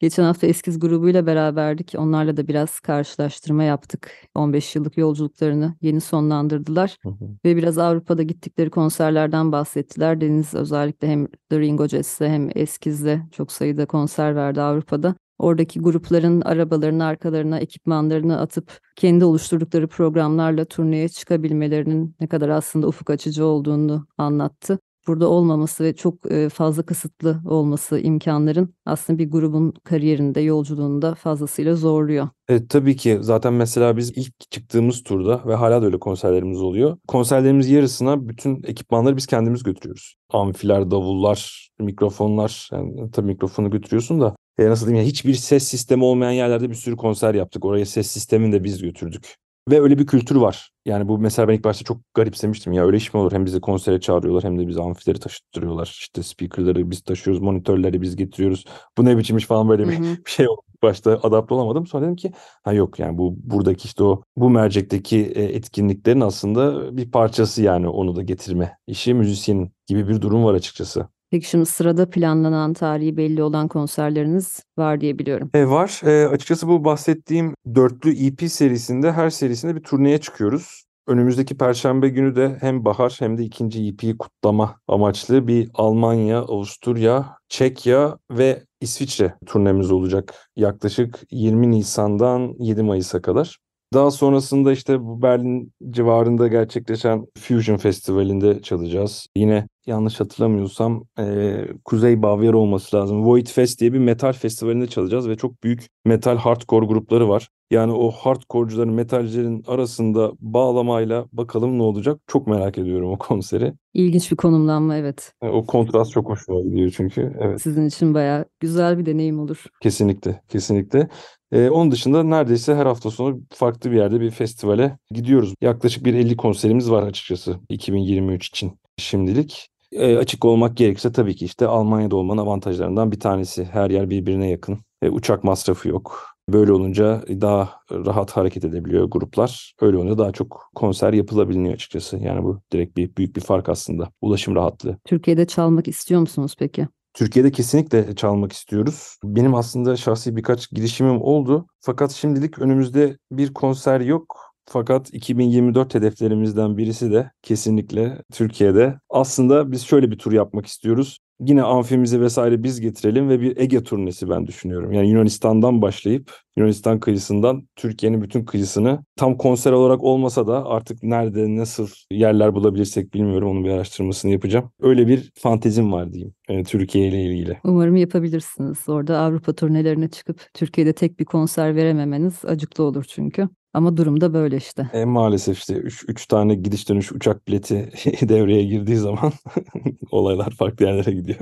Geçen 0.00 0.24
hafta 0.24 0.46
Eskiz 0.46 0.78
grubuyla 0.78 1.26
beraberdik. 1.26 1.94
Onlarla 1.98 2.36
da 2.36 2.48
biraz 2.48 2.80
karşılaştırma 2.80 3.64
yaptık. 3.64 4.10
15 4.34 4.76
yıllık 4.76 4.96
yolculuklarını 4.96 5.74
yeni 5.80 6.00
sonlandırdılar. 6.00 6.96
Hı 7.02 7.08
hı. 7.08 7.24
Ve 7.44 7.56
biraz 7.56 7.78
Avrupa'da 7.78 8.22
gittikleri 8.22 8.70
konserlerden 8.70 9.52
bahsettiler. 9.52 10.20
Deniz 10.20 10.54
özellikle 10.54 11.08
hem 11.08 11.26
The 11.26 11.60
Ringo 11.60 11.88
Jazz'le 11.88 12.20
hem 12.20 12.50
Eskiz'le 12.54 13.18
çok 13.32 13.52
sayıda 13.52 13.86
konser 13.86 14.36
verdi 14.36 14.60
Avrupa'da. 14.60 15.14
Oradaki 15.38 15.80
grupların 15.80 16.40
arabalarını 16.40 17.04
arkalarına 17.04 17.58
ekipmanlarını 17.58 18.40
atıp 18.40 18.80
kendi 18.96 19.24
oluşturdukları 19.24 19.88
programlarla 19.88 20.64
turneye 20.64 21.08
çıkabilmelerinin 21.08 22.16
ne 22.20 22.26
kadar 22.26 22.48
aslında 22.48 22.88
ufuk 22.88 23.10
açıcı 23.10 23.44
olduğunu 23.44 24.06
anlattı. 24.18 24.78
Burada 25.08 25.28
olmaması 25.28 25.84
ve 25.84 25.96
çok 25.96 26.32
e, 26.32 26.48
fazla 26.48 26.82
kısıtlı 26.82 27.40
olması 27.44 27.98
imkanların 27.98 28.74
aslında 28.86 29.18
bir 29.18 29.30
grubun 29.30 29.72
kariyerinde, 29.84 30.40
yolculuğunda 30.40 31.14
fazlasıyla 31.14 31.74
zorluyor. 31.76 32.28
Evet 32.48 32.70
tabii 32.70 32.96
ki 32.96 33.18
zaten 33.20 33.52
mesela 33.52 33.96
biz 33.96 34.10
ilk 34.10 34.50
çıktığımız 34.50 35.02
turda 35.02 35.42
ve 35.46 35.54
hala 35.54 35.82
da 35.82 35.86
öyle 35.86 35.98
konserlerimiz 35.98 36.62
oluyor. 36.62 36.98
Konserlerimiz 37.08 37.70
yarısına 37.70 38.28
bütün 38.28 38.62
ekipmanları 38.62 39.16
biz 39.16 39.26
kendimiz 39.26 39.62
götürüyoruz. 39.62 40.14
Amfiler, 40.32 40.90
davullar, 40.90 41.68
mikrofonlar. 41.80 42.68
Yani 42.72 43.10
tabii 43.10 43.26
mikrofonu 43.26 43.70
götürüyorsun 43.70 44.20
da 44.20 44.36
e, 44.58 44.66
nasıl 44.66 44.86
diyeyim 44.86 45.04
ya 45.04 45.10
hiçbir 45.10 45.34
ses 45.34 45.68
sistemi 45.68 46.04
olmayan 46.04 46.32
yerlerde 46.32 46.70
bir 46.70 46.74
sürü 46.74 46.96
konser 46.96 47.34
yaptık. 47.34 47.64
Oraya 47.64 47.86
ses 47.86 48.06
sistemini 48.06 48.52
de 48.52 48.64
biz 48.64 48.82
götürdük. 48.82 49.36
Ve 49.70 49.80
öyle 49.80 49.98
bir 49.98 50.06
kültür 50.06 50.36
var. 50.36 50.70
Yani 50.84 51.08
bu 51.08 51.18
mesela 51.18 51.48
ben 51.48 51.54
ilk 51.54 51.64
başta 51.64 51.84
çok 51.84 52.14
garipsemiştim. 52.14 52.72
Ya 52.72 52.86
öyle 52.86 52.96
iş 52.96 53.14
mi 53.14 53.20
olur? 53.20 53.32
Hem 53.32 53.46
bizi 53.46 53.60
konsere 53.60 54.00
çağırıyorlar 54.00 54.44
hem 54.44 54.58
de 54.58 54.68
bizi 54.68 54.80
amfileri 54.80 55.20
taşıttırıyorlar. 55.20 55.86
İşte 56.00 56.22
speakerları 56.22 56.90
biz 56.90 57.02
taşıyoruz, 57.02 57.42
monitörleri 57.42 58.02
biz 58.02 58.16
getiriyoruz. 58.16 58.64
Bu 58.98 59.04
ne 59.04 59.18
biçim 59.18 59.36
iş 59.36 59.46
falan 59.46 59.68
böyle 59.68 59.88
bir, 59.88 59.98
bir 59.98 60.18
şey 60.30 60.48
oldu. 60.48 60.60
Başta 60.82 61.20
adapte 61.22 61.54
olamadım. 61.54 61.86
Sonra 61.86 62.04
dedim 62.04 62.16
ki 62.16 62.32
ha 62.64 62.72
yok 62.72 62.98
yani 62.98 63.18
bu 63.18 63.34
buradaki 63.38 63.86
işte 63.86 64.04
o 64.04 64.22
bu 64.36 64.50
mercekteki 64.50 65.18
e, 65.18 65.44
etkinliklerin 65.44 66.20
aslında 66.20 66.96
bir 66.96 67.10
parçası 67.10 67.62
yani 67.62 67.88
onu 67.88 68.16
da 68.16 68.22
getirme 68.22 68.78
işi 68.86 69.14
müzisyenin 69.14 69.72
gibi 69.86 70.08
bir 70.08 70.20
durum 70.20 70.44
var 70.44 70.54
açıkçası. 70.54 71.08
Peki 71.30 71.48
şimdi 71.48 71.66
sırada 71.66 72.10
planlanan 72.10 72.72
tarihi 72.72 73.16
belli 73.16 73.42
olan 73.42 73.68
konserleriniz 73.68 74.62
var 74.78 75.00
diye 75.00 75.18
biliyorum. 75.18 75.50
E, 75.54 75.66
var. 75.66 76.00
E, 76.04 76.28
açıkçası 76.28 76.68
bu 76.68 76.84
bahsettiğim 76.84 77.54
dörtlü 77.74 78.26
EP 78.26 78.50
serisinde 78.50 79.12
her 79.12 79.30
serisinde 79.30 79.76
bir 79.76 79.82
turneye 79.82 80.18
çıkıyoruz. 80.18 80.84
Önümüzdeki 81.06 81.56
Perşembe 81.56 82.08
günü 82.08 82.36
de 82.36 82.56
hem 82.60 82.84
bahar 82.84 83.16
hem 83.18 83.38
de 83.38 83.44
ikinci 83.44 83.88
EP'yi 83.88 84.18
kutlama 84.18 84.80
amaçlı 84.88 85.46
bir 85.46 85.70
Almanya, 85.74 86.38
Avusturya, 86.38 87.36
Çekya 87.48 88.18
ve 88.30 88.62
İsviçre 88.80 89.34
turnemiz 89.46 89.90
olacak. 89.90 90.34
Yaklaşık 90.56 91.20
20 91.30 91.70
Nisan'dan 91.70 92.54
7 92.58 92.82
Mayıs'a 92.82 93.22
kadar. 93.22 93.58
Daha 93.94 94.10
sonrasında 94.10 94.72
işte 94.72 95.00
bu 95.04 95.22
Berlin 95.22 95.72
civarında 95.90 96.48
gerçekleşen 96.48 97.26
Fusion 97.38 97.76
Festivali'nde 97.76 98.62
çalacağız. 98.62 99.26
Yine 99.36 99.68
yanlış 99.86 100.20
hatırlamıyorsam 100.20 101.04
eee, 101.18 101.68
Kuzey 101.84 102.22
Bavyera 102.22 102.56
olması 102.56 102.96
lazım. 102.96 103.24
Void 103.26 103.46
Fest 103.46 103.80
diye 103.80 103.92
bir 103.92 103.98
metal 103.98 104.32
festivalinde 104.32 104.86
çalacağız 104.86 105.28
ve 105.28 105.36
çok 105.36 105.62
büyük 105.62 105.86
metal 106.04 106.36
hardcore 106.36 106.86
grupları 106.86 107.28
var. 107.28 107.48
Yani 107.70 107.92
o 107.92 108.10
hardcore'cuların, 108.10 108.92
metalcilerin 108.92 109.64
arasında 109.66 110.32
bağlamayla 110.40 111.26
bakalım 111.32 111.78
ne 111.78 111.82
olacak. 111.82 112.20
Çok 112.26 112.46
merak 112.46 112.78
ediyorum 112.78 113.10
o 113.10 113.18
konseri. 113.18 113.72
İlginç 113.94 114.30
bir 114.30 114.36
konumlanma 114.36 114.96
evet. 114.96 115.32
E, 115.42 115.48
O 115.48 115.66
kontrast 115.66 116.12
çok 116.12 116.28
hoşuma 116.28 116.60
gidiyor 116.60 116.92
çünkü. 116.96 117.36
Evet. 117.40 117.62
Sizin 117.62 117.86
için 117.86 118.14
bayağı 118.14 118.44
güzel 118.60 118.98
bir 118.98 119.06
deneyim 119.06 119.40
olur. 119.40 119.64
Kesinlikle, 119.82 120.42
kesinlikle. 120.48 121.08
Ee, 121.52 121.70
onun 121.70 121.90
dışında 121.90 122.22
neredeyse 122.22 122.74
her 122.74 122.86
hafta 122.86 123.10
sonu 123.10 123.40
farklı 123.52 123.90
bir 123.90 123.96
yerde 123.96 124.20
bir 124.20 124.30
festivale 124.30 124.98
gidiyoruz. 125.10 125.54
Yaklaşık 125.60 126.04
bir 126.04 126.14
50 126.14 126.36
konserimiz 126.36 126.90
var 126.90 127.02
açıkçası 127.02 127.56
2023 127.68 128.46
için 128.48 128.72
şimdilik. 128.96 129.68
Ee, 129.92 130.16
açık 130.16 130.44
olmak 130.44 130.76
gerekirse 130.76 131.12
tabii 131.12 131.36
ki 131.36 131.44
işte 131.44 131.66
Almanya'da 131.66 132.16
olmanın 132.16 132.40
avantajlarından 132.40 133.12
bir 133.12 133.20
tanesi. 133.20 133.64
Her 133.64 133.90
yer 133.90 134.10
birbirine 134.10 134.50
yakın. 134.50 134.78
E, 135.02 135.08
uçak 135.10 135.44
masrafı 135.44 135.88
yok. 135.88 136.37
Böyle 136.48 136.72
olunca 136.72 137.22
daha 137.28 137.80
rahat 137.90 138.30
hareket 138.30 138.64
edebiliyor 138.64 139.04
gruplar. 139.10 139.74
Öyle 139.80 139.96
olunca 139.96 140.18
daha 140.18 140.32
çok 140.32 140.70
konser 140.74 141.12
yapılabiliyor 141.12 141.74
açıkçası. 141.74 142.16
Yani 142.16 142.44
bu 142.44 142.60
direkt 142.72 142.96
bir 142.96 143.16
büyük 143.16 143.36
bir 143.36 143.40
fark 143.40 143.68
aslında. 143.68 144.10
Ulaşım 144.20 144.54
rahatlığı. 144.54 144.98
Türkiye'de 145.04 145.46
çalmak 145.46 145.88
istiyor 145.88 146.20
musunuz 146.20 146.54
peki? 146.58 146.88
Türkiye'de 147.14 147.50
kesinlikle 147.50 148.14
çalmak 148.14 148.52
istiyoruz. 148.52 149.16
Benim 149.24 149.54
aslında 149.54 149.96
şahsi 149.96 150.36
birkaç 150.36 150.70
girişimim 150.70 151.22
oldu. 151.22 151.66
Fakat 151.80 152.12
şimdilik 152.12 152.58
önümüzde 152.58 153.18
bir 153.32 153.54
konser 153.54 154.00
yok. 154.00 154.47
Fakat 154.70 155.14
2024 155.14 155.94
hedeflerimizden 155.94 156.76
birisi 156.76 157.12
de 157.12 157.30
kesinlikle 157.42 158.22
Türkiye'de. 158.32 158.98
Aslında 159.10 159.72
biz 159.72 159.82
şöyle 159.82 160.10
bir 160.10 160.18
tur 160.18 160.32
yapmak 160.32 160.66
istiyoruz. 160.66 161.18
Yine 161.40 161.62
amfimizi 161.62 162.20
vesaire 162.20 162.62
biz 162.62 162.80
getirelim 162.80 163.28
ve 163.28 163.40
bir 163.40 163.56
Ege 163.56 163.82
turnesi 163.82 164.28
ben 164.28 164.46
düşünüyorum. 164.46 164.92
Yani 164.92 165.08
Yunanistan'dan 165.10 165.82
başlayıp 165.82 166.32
Yunanistan 166.56 167.00
kıyısından 167.00 167.68
Türkiye'nin 167.76 168.22
bütün 168.22 168.44
kıyısını 168.44 169.04
tam 169.16 169.36
konser 169.36 169.72
olarak 169.72 170.02
olmasa 170.02 170.46
da 170.46 170.66
artık 170.66 171.02
nerede 171.02 171.56
nasıl 171.56 171.88
yerler 172.10 172.54
bulabilirsek 172.54 173.14
bilmiyorum 173.14 173.50
onun 173.50 173.64
bir 173.64 173.70
araştırmasını 173.70 174.30
yapacağım. 174.30 174.70
Öyle 174.80 175.08
bir 175.08 175.32
fantezim 175.34 175.92
var 175.92 176.12
diyeyim 176.12 176.34
e, 176.48 176.64
Türkiye 176.64 177.08
ile 177.08 177.22
ilgili. 177.22 177.58
Umarım 177.64 177.96
yapabilirsiniz. 177.96 178.78
Orada 178.88 179.18
Avrupa 179.18 179.52
turnelerine 179.52 180.08
çıkıp 180.08 180.40
Türkiye'de 180.54 180.92
tek 180.92 181.20
bir 181.20 181.24
konser 181.24 181.76
verememeniz 181.76 182.44
acıklı 182.44 182.84
olur 182.84 183.04
çünkü. 183.08 183.48
Ama 183.74 183.96
durum 183.96 184.20
da 184.20 184.34
böyle 184.34 184.56
işte. 184.56 184.90
E, 184.92 185.04
maalesef 185.04 185.58
işte 185.58 185.74
3 185.74 186.26
tane 186.26 186.54
gidiş 186.54 186.88
dönüş 186.88 187.12
uçak 187.12 187.48
bileti 187.48 187.90
devreye 188.28 188.62
girdiği 188.62 188.96
zaman 188.96 189.32
olaylar 190.10 190.50
farklı 190.50 190.84
yerlere 190.84 191.10
gidiyor. 191.12 191.40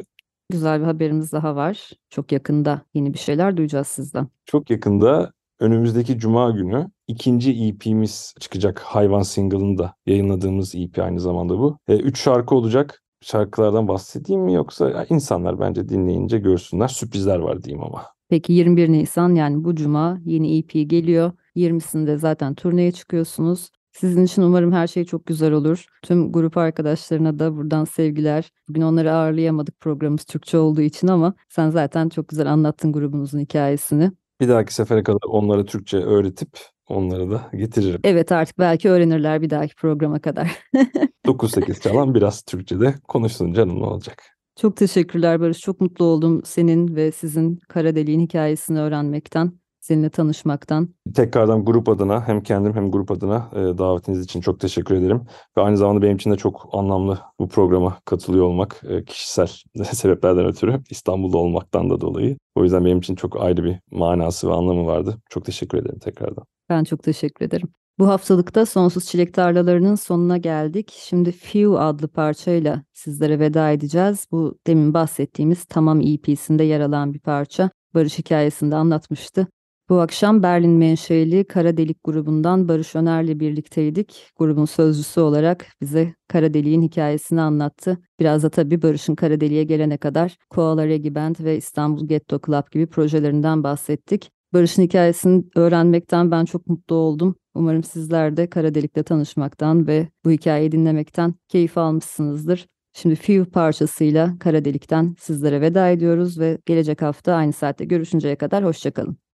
Güzel 0.50 0.80
bir 0.80 0.84
haberimiz 0.86 1.32
daha 1.32 1.56
var. 1.56 1.90
Çok 2.10 2.32
yakında 2.32 2.82
yeni 2.94 3.12
bir 3.14 3.18
şeyler 3.18 3.56
duyacağız 3.56 3.86
sizden. 3.86 4.28
Çok 4.44 4.70
yakında 4.70 5.32
önümüzdeki 5.60 6.18
cuma 6.18 6.50
günü 6.50 6.90
ikinci 7.08 7.66
EP'miz 7.68 8.34
çıkacak. 8.40 8.80
Hayvan 8.80 9.22
single'ını 9.22 9.78
da 9.78 9.94
yayınladığımız 10.06 10.74
EP 10.74 10.98
aynı 10.98 11.20
zamanda 11.20 11.58
bu. 11.58 11.78
E, 11.88 11.96
üç 11.96 12.22
şarkı 12.22 12.54
olacak. 12.54 13.02
Şarkılardan 13.22 13.88
bahsedeyim 13.88 14.42
mi 14.42 14.54
yoksa 14.54 15.06
insanlar 15.10 15.60
bence 15.60 15.88
dinleyince 15.88 16.38
görsünler. 16.38 16.88
Sürprizler 16.88 17.38
var 17.38 17.62
diyeyim 17.62 17.84
ama. 17.84 18.02
Peki 18.28 18.52
21 18.52 18.92
Nisan 18.92 19.34
yani 19.34 19.64
bu 19.64 19.74
cuma 19.74 20.18
yeni 20.24 20.58
EP 20.58 20.70
geliyor. 20.72 21.32
20'sinde 21.56 22.16
zaten 22.16 22.54
turneye 22.54 22.92
çıkıyorsunuz. 22.92 23.70
Sizin 23.92 24.24
için 24.24 24.42
umarım 24.42 24.72
her 24.72 24.86
şey 24.86 25.04
çok 25.04 25.26
güzel 25.26 25.52
olur. 25.52 25.86
Tüm 26.02 26.32
grup 26.32 26.56
arkadaşlarına 26.56 27.38
da 27.38 27.56
buradan 27.56 27.84
sevgiler. 27.84 28.50
Bugün 28.68 28.82
onları 28.82 29.12
ağırlayamadık 29.12 29.80
programımız 29.80 30.24
Türkçe 30.24 30.58
olduğu 30.58 30.80
için 30.80 31.06
ama 31.08 31.34
sen 31.48 31.70
zaten 31.70 32.08
çok 32.08 32.28
güzel 32.28 32.52
anlattın 32.52 32.92
grubunuzun 32.92 33.38
hikayesini. 33.40 34.12
Bir 34.40 34.48
dahaki 34.48 34.74
sefere 34.74 35.02
kadar 35.02 35.28
onlara 35.28 35.64
Türkçe 35.64 35.96
öğretip 35.96 36.48
onları 36.88 37.30
da 37.30 37.50
getiririm. 37.54 38.00
Evet 38.04 38.32
artık 38.32 38.58
belki 38.58 38.90
öğrenirler 38.90 39.42
bir 39.42 39.50
dahaki 39.50 39.74
programa 39.74 40.20
kadar. 40.20 40.58
9-8 41.26 41.80
çalan 41.80 42.14
biraz 42.14 42.42
Türkçe'de 42.42 42.94
konuşsun 43.08 43.52
canım 43.52 43.80
ne 43.80 43.84
olacak. 43.84 44.22
Çok 44.56 44.76
teşekkürler 44.76 45.40
Barış. 45.40 45.58
Çok 45.58 45.80
mutlu 45.80 46.04
oldum 46.04 46.42
senin 46.44 46.96
ve 46.96 47.12
sizin 47.12 47.58
Kara 47.68 47.94
Deliğin 47.94 48.20
hikayesini 48.20 48.80
öğrenmekten, 48.80 49.52
seninle 49.86 50.10
tanışmaktan. 50.10 50.88
Tekrardan 51.14 51.64
grup 51.64 51.88
adına 51.88 52.28
hem 52.28 52.42
kendim 52.42 52.74
hem 52.74 52.90
grup 52.90 53.10
adına 53.10 53.50
e, 53.52 53.78
davetiniz 53.78 54.20
için 54.20 54.40
çok 54.40 54.60
teşekkür 54.60 54.94
ederim. 54.94 55.20
Ve 55.56 55.62
aynı 55.62 55.76
zamanda 55.76 56.02
benim 56.02 56.16
için 56.16 56.30
de 56.30 56.36
çok 56.36 56.68
anlamlı 56.72 57.18
bu 57.38 57.48
programa 57.48 57.98
katılıyor 58.04 58.44
olmak 58.44 58.82
e, 58.88 59.04
kişisel 59.04 59.46
sebeplerden 59.84 60.46
ötürü 60.46 60.80
İstanbul'da 60.90 61.38
olmaktan 61.38 61.90
da 61.90 62.00
dolayı. 62.00 62.36
O 62.54 62.62
yüzden 62.64 62.84
benim 62.84 62.98
için 62.98 63.14
çok 63.14 63.42
ayrı 63.42 63.64
bir 63.64 63.78
manası 63.90 64.48
ve 64.48 64.52
anlamı 64.52 64.86
vardı. 64.86 65.18
Çok 65.30 65.44
teşekkür 65.44 65.78
ederim 65.78 65.98
tekrardan. 65.98 66.44
Ben 66.68 66.84
çok 66.84 67.02
teşekkür 67.02 67.44
ederim. 67.44 67.68
Bu 67.98 68.08
haftalıkta 68.08 68.66
Sonsuz 68.66 69.06
Çilek 69.06 69.34
Tarlalarının 69.34 69.94
sonuna 69.94 70.36
geldik. 70.36 70.92
Şimdi 70.96 71.32
Few 71.32 71.78
adlı 71.78 72.08
parçayla 72.08 72.82
sizlere 72.92 73.38
veda 73.38 73.70
edeceğiz. 73.70 74.26
Bu 74.32 74.58
demin 74.66 74.94
bahsettiğimiz 74.94 75.64
Tamam 75.64 76.00
EP'sinde 76.00 76.64
yer 76.64 76.80
alan 76.80 77.14
bir 77.14 77.20
parça. 77.20 77.70
Barış 77.94 78.18
hikayesinde 78.18 78.76
anlatmıştı. 78.76 79.46
Bu 79.88 80.00
akşam 80.00 80.42
Berlin 80.42 80.70
menşeli 80.70 81.44
Kara 81.44 81.76
Delik 81.76 82.04
grubundan 82.04 82.68
Barış 82.68 82.96
Öner'le 82.96 83.40
birlikteydik. 83.40 84.32
Grubun 84.36 84.64
sözcüsü 84.64 85.20
olarak 85.20 85.66
bize 85.80 86.14
Kara 86.28 86.54
Delik'in 86.54 86.82
hikayesini 86.82 87.40
anlattı. 87.40 87.98
Biraz 88.20 88.42
da 88.42 88.50
tabii 88.50 88.82
Barış'ın 88.82 89.14
Kara 89.14 89.40
Delik'e 89.40 89.64
gelene 89.64 89.96
kadar 89.96 90.36
Koala 90.50 90.86
Reggae 90.86 91.14
Band 91.14 91.36
ve 91.40 91.56
İstanbul 91.56 92.08
Ghetto 92.08 92.40
Club 92.46 92.72
gibi 92.72 92.86
projelerinden 92.86 93.62
bahsettik. 93.62 94.30
Barış'ın 94.54 94.82
hikayesini 94.82 95.44
öğrenmekten 95.56 96.30
ben 96.30 96.44
çok 96.44 96.66
mutlu 96.66 96.94
oldum. 96.94 97.34
Umarım 97.54 97.82
sizler 97.82 98.36
de 98.36 98.50
Kara 98.50 98.74
Delik'le 98.74 99.06
tanışmaktan 99.06 99.86
ve 99.86 100.08
bu 100.24 100.30
hikayeyi 100.30 100.72
dinlemekten 100.72 101.34
keyif 101.48 101.78
almışsınızdır. 101.78 102.66
Şimdi 102.92 103.14
Few 103.14 103.44
parçasıyla 103.44 104.38
Kara 104.40 104.64
Delik'ten 104.64 105.14
sizlere 105.20 105.60
veda 105.60 105.88
ediyoruz 105.88 106.38
ve 106.38 106.58
gelecek 106.66 107.02
hafta 107.02 107.34
aynı 107.34 107.52
saatte 107.52 107.84
görüşünceye 107.84 108.36
kadar 108.36 108.64
hoşçakalın. 108.64 109.25